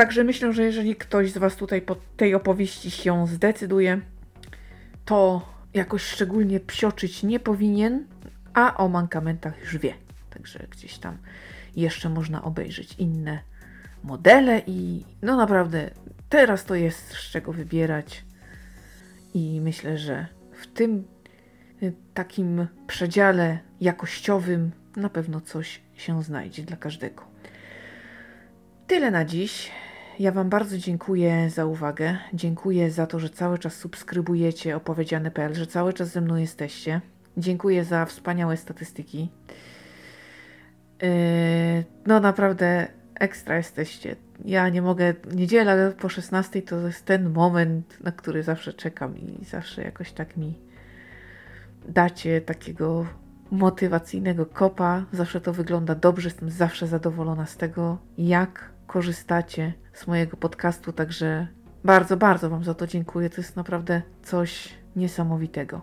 Także 0.00 0.24
myślę, 0.24 0.52
że 0.52 0.62
jeżeli 0.62 0.96
ktoś 0.96 1.32
z 1.32 1.38
Was 1.38 1.56
tutaj 1.56 1.82
po 1.82 1.96
tej 2.16 2.34
opowieści 2.34 2.90
się 2.90 3.26
zdecyduje, 3.26 4.00
to 5.04 5.48
jakoś 5.74 6.02
szczególnie 6.02 6.60
psioczyć 6.60 7.22
nie 7.22 7.40
powinien, 7.40 8.06
a 8.54 8.76
o 8.76 8.88
mankamentach 8.88 9.60
już 9.60 9.78
wie. 9.78 9.94
Także 10.30 10.66
gdzieś 10.70 10.98
tam 10.98 11.18
jeszcze 11.76 12.08
można 12.08 12.42
obejrzeć 12.42 12.94
inne 12.98 13.38
modele 14.04 14.62
i 14.66 15.04
no 15.22 15.36
naprawdę 15.36 15.90
teraz 16.28 16.64
to 16.64 16.74
jest 16.74 17.08
z 17.08 17.30
czego 17.30 17.52
wybierać 17.52 18.24
i 19.34 19.60
myślę, 19.60 19.98
że 19.98 20.26
w 20.52 20.66
tym 20.66 21.04
y, 21.82 21.92
takim 22.14 22.66
przedziale 22.86 23.58
jakościowym 23.80 24.70
na 24.96 25.08
pewno 25.08 25.40
coś 25.40 25.80
się 25.94 26.22
znajdzie 26.22 26.62
dla 26.62 26.76
każdego. 26.76 27.24
Tyle 28.86 29.10
na 29.10 29.24
dziś. 29.24 29.70
Ja 30.20 30.32
Wam 30.32 30.48
bardzo 30.48 30.78
dziękuję 30.78 31.50
za 31.50 31.66
uwagę. 31.66 32.16
Dziękuję 32.34 32.90
za 32.90 33.06
to, 33.06 33.18
że 33.18 33.30
cały 33.30 33.58
czas 33.58 33.74
subskrybujecie 33.74 34.76
opowiedziane.pl, 34.76 35.54
że 35.54 35.66
cały 35.66 35.92
czas 35.92 36.08
ze 36.08 36.20
mną 36.20 36.36
jesteście. 36.36 37.00
Dziękuję 37.36 37.84
za 37.84 38.04
wspaniałe 38.04 38.56
statystyki. 38.56 39.30
Yy, 41.02 41.08
no 42.06 42.20
naprawdę 42.20 42.88
ekstra 43.14 43.56
jesteście. 43.56 44.16
Ja 44.44 44.68
nie 44.68 44.82
mogę, 44.82 45.14
niedziela 45.34 45.90
po 45.90 46.08
16 46.08 46.62
to 46.62 46.86
jest 46.86 47.04
ten 47.04 47.30
moment, 47.30 47.98
na 48.00 48.12
który 48.12 48.42
zawsze 48.42 48.72
czekam 48.72 49.18
i 49.18 49.44
zawsze 49.44 49.82
jakoś 49.82 50.12
tak 50.12 50.36
mi 50.36 50.58
dacie 51.88 52.40
takiego 52.40 53.06
motywacyjnego 53.50 54.46
kopa. 54.46 55.04
Zawsze 55.12 55.40
to 55.40 55.52
wygląda 55.52 55.94
dobrze, 55.94 56.28
jestem 56.28 56.50
zawsze 56.50 56.86
zadowolona 56.86 57.46
z 57.46 57.56
tego, 57.56 57.98
jak 58.18 58.70
korzystacie 58.92 59.72
z 59.92 60.06
mojego 60.06 60.36
podcastu, 60.36 60.92
także 60.92 61.46
bardzo, 61.84 62.16
bardzo 62.16 62.50
Wam 62.50 62.64
za 62.64 62.74
to 62.74 62.86
dziękuję. 62.86 63.30
To 63.30 63.40
jest 63.40 63.56
naprawdę 63.56 64.02
coś 64.22 64.68
niesamowitego. 64.96 65.80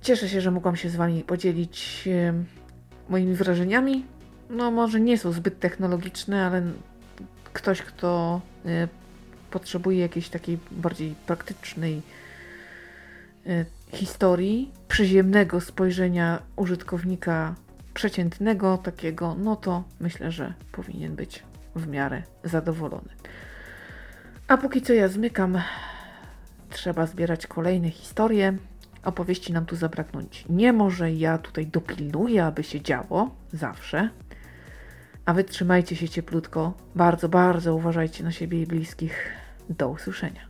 Cieszę 0.00 0.28
się, 0.28 0.40
że 0.40 0.50
mogłam 0.50 0.76
się 0.76 0.88
z 0.88 0.96
Wami 0.96 1.22
podzielić 1.22 2.08
moimi 3.08 3.34
wrażeniami. 3.34 4.04
No, 4.50 4.70
może 4.70 5.00
nie 5.00 5.18
są 5.18 5.32
zbyt 5.32 5.60
technologiczne, 5.60 6.46
ale 6.46 6.62
ktoś, 7.52 7.82
kto 7.82 8.40
e, 8.66 8.88
potrzebuje 9.50 9.98
jakiejś 9.98 10.28
takiej 10.28 10.58
bardziej 10.70 11.14
praktycznej 11.26 12.02
e, 13.46 13.64
historii, 13.92 14.72
przyziemnego 14.88 15.60
spojrzenia 15.60 16.42
użytkownika 16.56 17.54
przeciętnego, 17.94 18.78
takiego, 18.78 19.36
no 19.38 19.56
to 19.56 19.84
myślę, 20.00 20.32
że 20.32 20.54
powinien 20.72 21.14
być 21.16 21.49
w 21.74 21.86
miarę 21.86 22.22
zadowolony. 22.44 23.08
A 24.48 24.56
póki 24.56 24.82
co 24.82 24.92
ja 24.92 25.08
zmykam, 25.08 25.58
trzeba 26.70 27.06
zbierać 27.06 27.46
kolejne 27.46 27.90
historie. 27.90 28.56
Opowieści 29.04 29.52
nam 29.52 29.66
tu 29.66 29.76
zabraknąć 29.76 30.44
nie 30.48 30.72
może. 30.72 31.12
Ja 31.12 31.38
tutaj 31.38 31.66
dopilnuję, 31.66 32.44
aby 32.44 32.62
się 32.62 32.80
działo 32.80 33.34
zawsze. 33.52 34.08
A 35.24 35.34
wy 35.34 35.44
trzymajcie 35.44 35.96
się 35.96 36.08
cieplutko. 36.08 36.74
Bardzo, 36.94 37.28
bardzo 37.28 37.74
uważajcie 37.74 38.24
na 38.24 38.32
siebie 38.32 38.62
i 38.62 38.66
bliskich. 38.66 39.32
Do 39.68 39.88
usłyszenia. 39.88 40.49